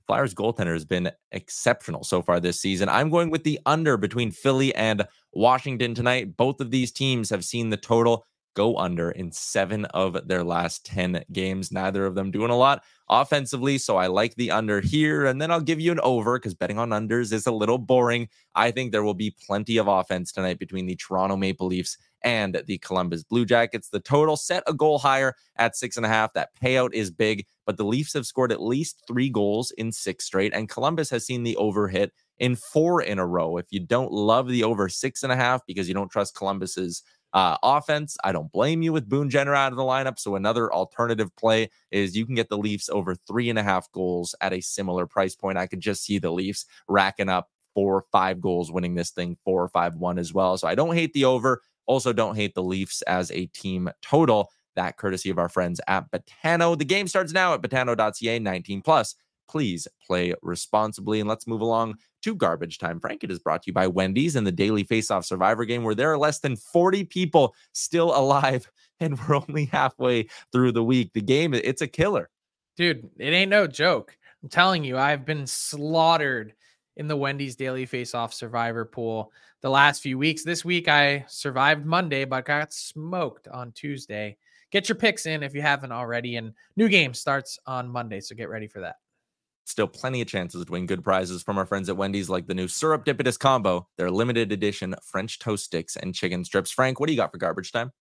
Flyers 0.07 0.33
goaltender 0.33 0.73
has 0.73 0.85
been 0.85 1.11
exceptional 1.33 2.03
so 2.03 2.21
far 2.21 2.39
this 2.39 2.61
season. 2.61 2.87
I'm 2.87 3.09
going 3.09 3.29
with 3.29 3.43
the 3.43 3.59
under 3.65 3.97
between 3.97 4.31
Philly 4.31 4.73
and 4.73 5.05
Washington 5.33 5.93
tonight. 5.93 6.37
Both 6.37 6.61
of 6.61 6.71
these 6.71 6.91
teams 6.91 7.29
have 7.29 7.43
seen 7.43 7.69
the 7.69 7.77
total 7.77 8.25
go 8.57 8.75
under 8.77 9.11
in 9.11 9.31
seven 9.31 9.85
of 9.85 10.17
their 10.27 10.43
last 10.43 10.83
10 10.85 11.23
games. 11.31 11.71
Neither 11.71 12.07
of 12.07 12.15
them 12.15 12.31
doing 12.31 12.49
a 12.49 12.57
lot 12.57 12.83
offensively. 13.07 13.77
So 13.77 13.97
I 13.97 14.07
like 14.07 14.33
the 14.33 14.49
under 14.49 14.81
here. 14.81 15.27
And 15.27 15.39
then 15.39 15.51
I'll 15.51 15.61
give 15.61 15.79
you 15.79 15.91
an 15.91 15.99
over 15.99 16.39
because 16.39 16.55
betting 16.55 16.79
on 16.79 16.89
unders 16.89 17.31
is 17.31 17.45
a 17.45 17.51
little 17.51 17.77
boring. 17.77 18.29
I 18.55 18.71
think 18.71 18.91
there 18.91 19.03
will 19.03 19.13
be 19.13 19.35
plenty 19.45 19.77
of 19.77 19.87
offense 19.87 20.31
tonight 20.31 20.57
between 20.57 20.87
the 20.87 20.95
Toronto 20.95 21.35
Maple 21.35 21.67
Leafs 21.67 21.97
and 22.23 22.61
the 22.67 22.77
Columbus 22.79 23.23
Blue 23.23 23.45
Jackets. 23.45 23.89
The 23.89 23.99
total 23.99 24.37
set 24.37 24.63
a 24.67 24.73
goal 24.73 24.99
higher 24.99 25.35
at 25.57 25.75
six 25.75 25.97
and 25.97 26.05
a 26.05 26.09
half. 26.09 26.33
That 26.33 26.49
payout 26.61 26.93
is 26.93 27.11
big, 27.11 27.45
but 27.65 27.77
the 27.77 27.85
Leafs 27.85 28.13
have 28.13 28.25
scored 28.25 28.51
at 28.51 28.61
least 28.61 29.03
three 29.07 29.29
goals 29.29 29.71
in 29.71 29.91
six 29.91 30.25
straight, 30.25 30.53
and 30.53 30.69
Columbus 30.69 31.09
has 31.09 31.25
seen 31.25 31.43
the 31.43 31.55
over 31.57 31.87
hit 31.87 32.13
in 32.39 32.55
four 32.55 33.01
in 33.01 33.19
a 33.19 33.25
row. 33.25 33.57
If 33.57 33.67
you 33.71 33.79
don't 33.79 34.11
love 34.11 34.47
the 34.47 34.63
over 34.63 34.89
six 34.89 35.23
and 35.23 35.31
a 35.31 35.35
half 35.35 35.65
because 35.65 35.87
you 35.87 35.93
don't 35.93 36.11
trust 36.11 36.35
Columbus's 36.35 37.03
uh, 37.33 37.57
offense, 37.61 38.17
I 38.23 38.31
don't 38.31 38.51
blame 38.51 38.81
you 38.81 38.93
with 38.93 39.09
Boone 39.09 39.29
Jenner 39.29 39.55
out 39.55 39.71
of 39.71 39.77
the 39.77 39.83
lineup. 39.83 40.17
So 40.19 40.35
another 40.35 40.71
alternative 40.71 41.35
play 41.35 41.69
is 41.91 42.15
you 42.15 42.25
can 42.25 42.35
get 42.35 42.49
the 42.49 42.57
Leafs 42.57 42.89
over 42.89 43.15
three 43.15 43.49
and 43.49 43.59
a 43.59 43.63
half 43.63 43.91
goals 43.91 44.33
at 44.41 44.53
a 44.53 44.61
similar 44.61 45.05
price 45.05 45.35
point. 45.35 45.57
I 45.57 45.67
could 45.67 45.81
just 45.81 46.03
see 46.03 46.19
the 46.19 46.31
Leafs 46.31 46.65
racking 46.87 47.29
up 47.29 47.49
four 47.73 47.97
or 47.97 48.05
five 48.11 48.41
goals, 48.41 48.71
winning 48.71 48.95
this 48.95 49.11
thing 49.11 49.37
four 49.43 49.61
or 49.61 49.69
five 49.69 49.95
one 49.95 50.17
as 50.17 50.33
well. 50.33 50.57
So 50.57 50.67
I 50.67 50.73
don't 50.73 50.95
hate 50.95 51.13
the 51.13 51.25
over. 51.25 51.61
Also, 51.87 52.13
don't 52.13 52.35
hate 52.35 52.53
the 52.53 52.63
Leafs 52.63 53.01
as 53.03 53.31
a 53.31 53.47
team 53.47 53.89
total. 54.01 54.51
That 54.75 54.97
courtesy 54.97 55.31
of 55.31 55.39
our 55.39 55.49
friends 55.49 55.81
at 55.87 56.11
Betano. 56.11 56.77
The 56.77 56.85
game 56.85 57.07
starts 57.07 57.33
now 57.33 57.53
at 57.53 57.61
betano.ca 57.61 58.37
19 58.37 58.81
plus. 58.83 59.15
Please 59.49 59.87
play 60.05 60.35
responsibly. 60.43 61.19
And 61.19 61.27
let's 61.27 61.47
move 61.47 61.61
along 61.61 61.95
to 62.21 62.35
garbage 62.35 62.77
time. 62.77 62.99
Frank, 62.99 63.23
it 63.23 63.31
is 63.31 63.39
brought 63.39 63.63
to 63.63 63.67
you 63.67 63.73
by 63.73 63.87
Wendy's 63.87 64.35
and 64.35 64.45
the 64.45 64.51
daily 64.51 64.83
face-off 64.83 65.25
survivor 65.25 65.65
game, 65.65 65.83
where 65.83 65.95
there 65.95 66.11
are 66.11 66.17
less 66.17 66.39
than 66.39 66.57
40 66.57 67.05
people 67.05 67.55
still 67.71 68.15
alive, 68.15 68.69
and 68.99 69.17
we're 69.19 69.37
only 69.37 69.65
halfway 69.65 70.27
through 70.51 70.73
the 70.73 70.83
week. 70.83 71.13
The 71.13 71.21
game, 71.21 71.53
it's 71.53 71.81
a 71.81 71.87
killer. 71.87 72.29
Dude, 72.75 73.09
it 73.17 73.33
ain't 73.33 73.49
no 73.49 73.65
joke. 73.65 74.15
I'm 74.43 74.49
telling 74.49 74.83
you, 74.83 74.97
I've 74.97 75.25
been 75.25 75.47
slaughtered 75.47 76.53
in 76.97 77.07
the 77.07 77.15
Wendy's 77.15 77.55
Daily 77.55 77.85
Face 77.85 78.13
Off 78.13 78.33
Survivor 78.33 78.83
Pool 78.83 79.31
the 79.61 79.69
last 79.69 80.01
few 80.01 80.17
weeks. 80.17 80.43
This 80.43 80.65
week 80.65 80.87
I 80.87 81.25
survived 81.29 81.85
Monday, 81.85 82.25
but 82.25 82.45
got 82.45 82.73
smoked 82.73 83.47
on 83.47 83.71
Tuesday. 83.71 84.37
Get 84.71 84.89
your 84.89 84.97
picks 84.97 85.25
in 85.25 85.43
if 85.43 85.53
you 85.53 85.61
haven't 85.61 85.91
already. 85.91 86.35
And 86.35 86.53
new 86.75 86.89
game 86.89 87.13
starts 87.13 87.59
on 87.65 87.87
Monday, 87.87 88.19
so 88.19 88.35
get 88.35 88.49
ready 88.49 88.67
for 88.67 88.81
that. 88.81 88.95
Still 89.65 89.87
plenty 89.87 90.21
of 90.21 90.27
chances 90.27 90.65
to 90.65 90.71
win 90.71 90.85
good 90.85 91.03
prizes 91.03 91.43
from 91.43 91.57
our 91.57 91.65
friends 91.65 91.87
at 91.87 91.97
Wendy's, 91.97 92.29
like 92.29 92.47
the 92.47 92.55
new 92.55 92.67
Surreptitious 92.67 93.37
combo, 93.37 93.87
their 93.97 94.09
limited 94.09 94.51
edition 94.51 94.95
French 95.03 95.39
toast 95.39 95.65
sticks 95.65 95.97
and 95.97 96.15
chicken 96.15 96.43
strips. 96.43 96.71
Frank, 96.71 96.99
what 96.99 97.07
do 97.07 97.13
you 97.13 97.17
got 97.17 97.31
for 97.31 97.37
garbage 97.37 97.71
time? 97.71 97.91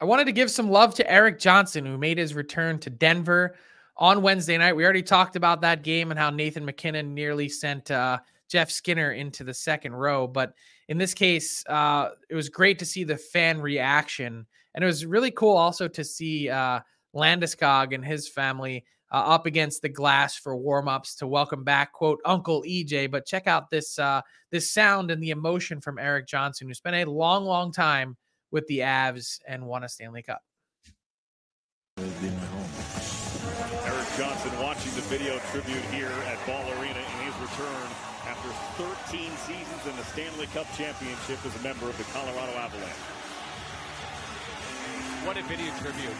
I 0.00 0.04
wanted 0.04 0.26
to 0.26 0.32
give 0.32 0.50
some 0.50 0.70
love 0.70 0.94
to 0.96 1.10
Erik 1.10 1.38
Johnson, 1.38 1.86
who 1.86 1.96
made 1.98 2.18
his 2.18 2.34
return 2.34 2.78
to 2.80 2.90
Denver 2.90 3.56
on 3.98 4.22
Wednesday 4.22 4.56
night. 4.56 4.76
We 4.76 4.84
already 4.84 5.02
talked 5.02 5.36
about 5.36 5.60
that 5.62 5.82
game 5.82 6.10
and 6.10 6.18
how 6.18 6.30
Nathan 6.30 6.64
MacKinnon 6.64 7.14
nearly 7.14 7.48
sent 7.48 7.90
uh, 7.90 8.18
Jeff 8.48 8.70
Skinner 8.70 9.12
into 9.12 9.44
the 9.44 9.54
second 9.54 9.94
row. 9.94 10.26
But 10.26 10.54
in 10.88 10.98
this 10.98 11.14
case, 11.14 11.64
uh, 11.66 12.10
it 12.30 12.34
was 12.34 12.48
great 12.48 12.78
to 12.78 12.86
see 12.86 13.04
the 13.04 13.16
fan 13.16 13.60
reaction. 13.60 14.46
And 14.74 14.84
it 14.84 14.86
was 14.86 15.04
really 15.04 15.30
cool 15.32 15.56
also 15.56 15.88
to 15.88 16.04
see 16.04 16.48
uh, 16.48 16.80
Landeskog 17.14 17.94
and 17.94 18.04
his 18.04 18.28
family 18.28 18.84
uh, 19.10 19.16
up 19.16 19.46
against 19.46 19.82
the 19.82 19.88
glass 19.88 20.36
for 20.36 20.56
warm-ups 20.56 21.16
to 21.16 21.26
welcome 21.26 21.64
back 21.64 21.92
quote 21.92 22.20
Uncle 22.24 22.62
EJ. 22.62 23.10
But 23.10 23.26
check 23.26 23.46
out 23.46 23.70
this 23.70 23.98
uh, 23.98 24.20
this 24.50 24.70
sound 24.70 25.10
and 25.10 25.22
the 25.22 25.30
emotion 25.30 25.80
from 25.80 25.98
Erik 25.98 26.26
Johnson, 26.26 26.68
who 26.68 26.74
spent 26.74 26.96
a 26.96 27.10
long, 27.10 27.44
long 27.44 27.72
time 27.72 28.16
with 28.50 28.66
the 28.66 28.80
Avs 28.80 29.40
and 29.46 29.66
won 29.66 29.84
a 29.84 29.88
Stanley 29.88 30.22
Cup. 30.22 30.42
Johnson 34.18 34.50
watching 34.58 34.92
the 34.96 35.02
video 35.02 35.38
tribute 35.52 35.84
here 35.94 36.10
at 36.26 36.44
Ball 36.44 36.66
Arena 36.80 36.98
in 36.98 37.18
his 37.22 37.34
return 37.38 37.86
after 38.26 38.48
13 38.82 39.30
seasons 39.46 39.86
in 39.86 39.94
the 39.94 40.02
Stanley 40.06 40.46
Cup 40.48 40.66
Championship 40.76 41.38
as 41.46 41.54
a 41.54 41.62
member 41.62 41.88
of 41.88 41.96
the 41.96 42.02
Colorado 42.10 42.50
Avalanche. 42.58 42.90
What 45.24 45.36
a 45.36 45.42
video 45.44 45.70
tribute. 45.78 46.18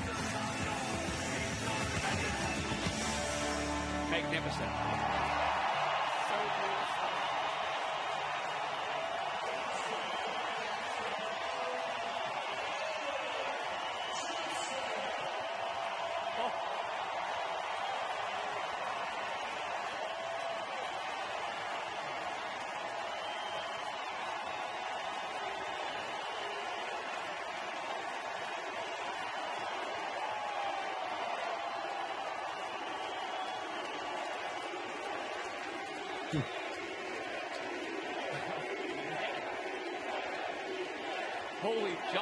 Magnificent. 4.13 5.48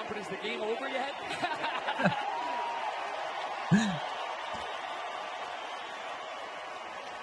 Holy 0.06 0.20
jumping, 0.20 0.22
is 0.22 0.28
the 0.28 0.36
game 0.48 0.62
over 0.62 0.88
yet? 0.88 1.12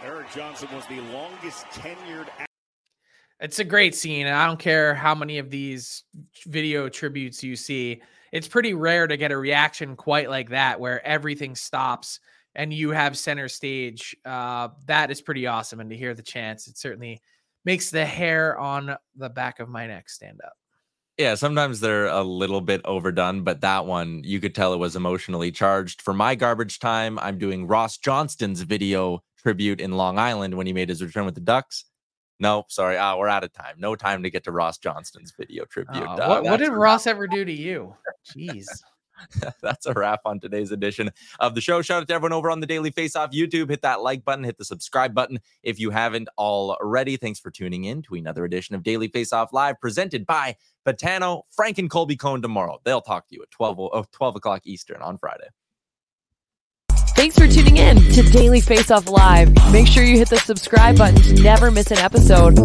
Erik 0.03 0.29
Johnson 0.31 0.67
was 0.73 0.85
the 0.87 0.99
longest 1.13 1.65
tenured. 1.67 2.27
It's 3.39 3.59
a 3.59 3.63
great 3.63 3.95
scene. 3.95 4.27
And 4.27 4.35
I 4.35 4.45
don't 4.45 4.59
care 4.59 4.93
how 4.93 5.15
many 5.15 5.37
of 5.37 5.49
these 5.49 6.03
video 6.45 6.89
tributes 6.89 7.41
you 7.43 7.55
see. 7.55 8.01
It's 8.31 8.47
pretty 8.47 8.73
rare 8.73 9.07
to 9.07 9.15
get 9.17 9.31
a 9.31 9.37
reaction 9.37 9.95
quite 9.95 10.29
like 10.29 10.49
that, 10.49 10.79
where 10.79 11.05
everything 11.05 11.55
stops 11.55 12.19
and 12.55 12.73
you 12.73 12.89
have 12.91 13.17
center 13.17 13.47
stage. 13.47 14.15
Uh, 14.25 14.69
that 14.87 15.11
is 15.11 15.21
pretty 15.21 15.47
awesome. 15.47 15.79
And 15.79 15.89
to 15.89 15.97
hear 15.97 16.13
the 16.13 16.21
chants, 16.21 16.67
it 16.67 16.77
certainly 16.77 17.21
makes 17.63 17.89
the 17.91 18.05
hair 18.05 18.57
on 18.57 18.95
the 19.15 19.29
back 19.29 19.59
of 19.59 19.69
my 19.69 19.87
neck 19.87 20.09
stand 20.09 20.41
up. 20.45 20.53
Yeah, 21.17 21.35
sometimes 21.35 21.79
they're 21.79 22.07
a 22.07 22.23
little 22.23 22.61
bit 22.61 22.81
overdone, 22.85 23.43
but 23.43 23.61
that 23.61 23.85
one 23.85 24.21
you 24.23 24.39
could 24.39 24.55
tell 24.55 24.73
it 24.73 24.79
was 24.79 24.95
emotionally 24.95 25.51
charged. 25.51 26.01
For 26.01 26.13
my 26.13 26.33
garbage 26.33 26.79
time, 26.79 27.19
I'm 27.19 27.37
doing 27.37 27.67
Ross 27.67 27.97
Johnston's 27.97 28.61
video 28.61 29.23
tribute 29.37 29.79
in 29.79 29.91
Long 29.91 30.17
Island 30.17 30.55
when 30.55 30.65
he 30.65 30.73
made 30.73 30.89
his 30.89 31.03
return 31.03 31.25
with 31.25 31.35
the 31.35 31.41
Ducks. 31.41 31.85
Nope, 32.39 32.71
sorry, 32.71 32.97
uh, 32.97 33.15
we're 33.15 33.27
out 33.27 33.43
of 33.43 33.53
time. 33.53 33.75
No 33.77 33.95
time 33.95 34.23
to 34.23 34.29
get 34.31 34.43
to 34.45 34.51
Ross 34.51 34.79
Johnston's 34.79 35.33
video 35.37 35.65
tribute. 35.65 36.03
Oh, 36.03 36.21
Uh, 36.21 36.27
what, 36.27 36.43
what 36.45 36.57
did 36.59 36.71
Ross 36.71 37.05
ever 37.05 37.27
do 37.27 37.45
to 37.45 37.53
you? 37.53 37.95
Jeez. 38.35 38.65
that's 39.61 39.85
a 39.85 39.93
wrap 39.93 40.21
on 40.25 40.39
today's 40.39 40.71
edition 40.71 41.11
of 41.39 41.55
the 41.55 41.61
show. 41.61 41.81
Shout 41.81 42.01
out 42.01 42.07
to 42.07 42.13
everyone 42.13 42.33
over 42.33 42.49
on 42.49 42.59
the 42.59 42.67
Daily 42.67 42.91
Faceoff 42.91 43.31
YouTube. 43.31 43.69
Hit 43.69 43.81
that 43.81 44.01
like 44.01 44.25
button, 44.25 44.43
hit 44.43 44.57
the 44.57 44.65
subscribe 44.65 45.13
button 45.13 45.39
if 45.63 45.79
you 45.79 45.89
haven't 45.89 46.29
already. 46.37 47.17
Thanks 47.17 47.39
for 47.39 47.51
tuning 47.51 47.85
in 47.85 48.01
to 48.03 48.15
another 48.15 48.45
edition 48.45 48.75
of 48.75 48.83
Daily 48.83 49.09
Faceoff 49.09 49.51
Live 49.51 49.79
presented 49.79 50.25
by 50.25 50.55
Betano, 50.85 51.43
Frank 51.51 51.77
and 51.77 51.89
Colby 51.89 52.15
Cohen 52.15 52.41
tomorrow. 52.41 52.79
They'll 52.83 53.01
talk 53.01 53.27
to 53.29 53.35
you 53.35 53.41
at 53.41 53.51
12, 53.51 53.79
oh, 53.79 54.05
12 54.11 54.35
o'clock 54.35 54.61
Eastern 54.65 55.01
on 55.01 55.17
Friday. 55.17 55.47
Thanks 57.15 57.37
for 57.37 57.47
tuning 57.47 57.77
in 57.77 57.97
to 57.97 58.23
Daily 58.23 58.59
Faceoff 58.59 59.09
Live. 59.09 59.53
Make 59.71 59.87
sure 59.87 60.03
you 60.03 60.17
hit 60.17 60.29
the 60.29 60.39
subscribe 60.39 60.97
button 60.97 61.21
to 61.21 61.43
never 61.43 61.69
miss 61.71 61.91
an 61.91 61.99
episode. 61.99 62.57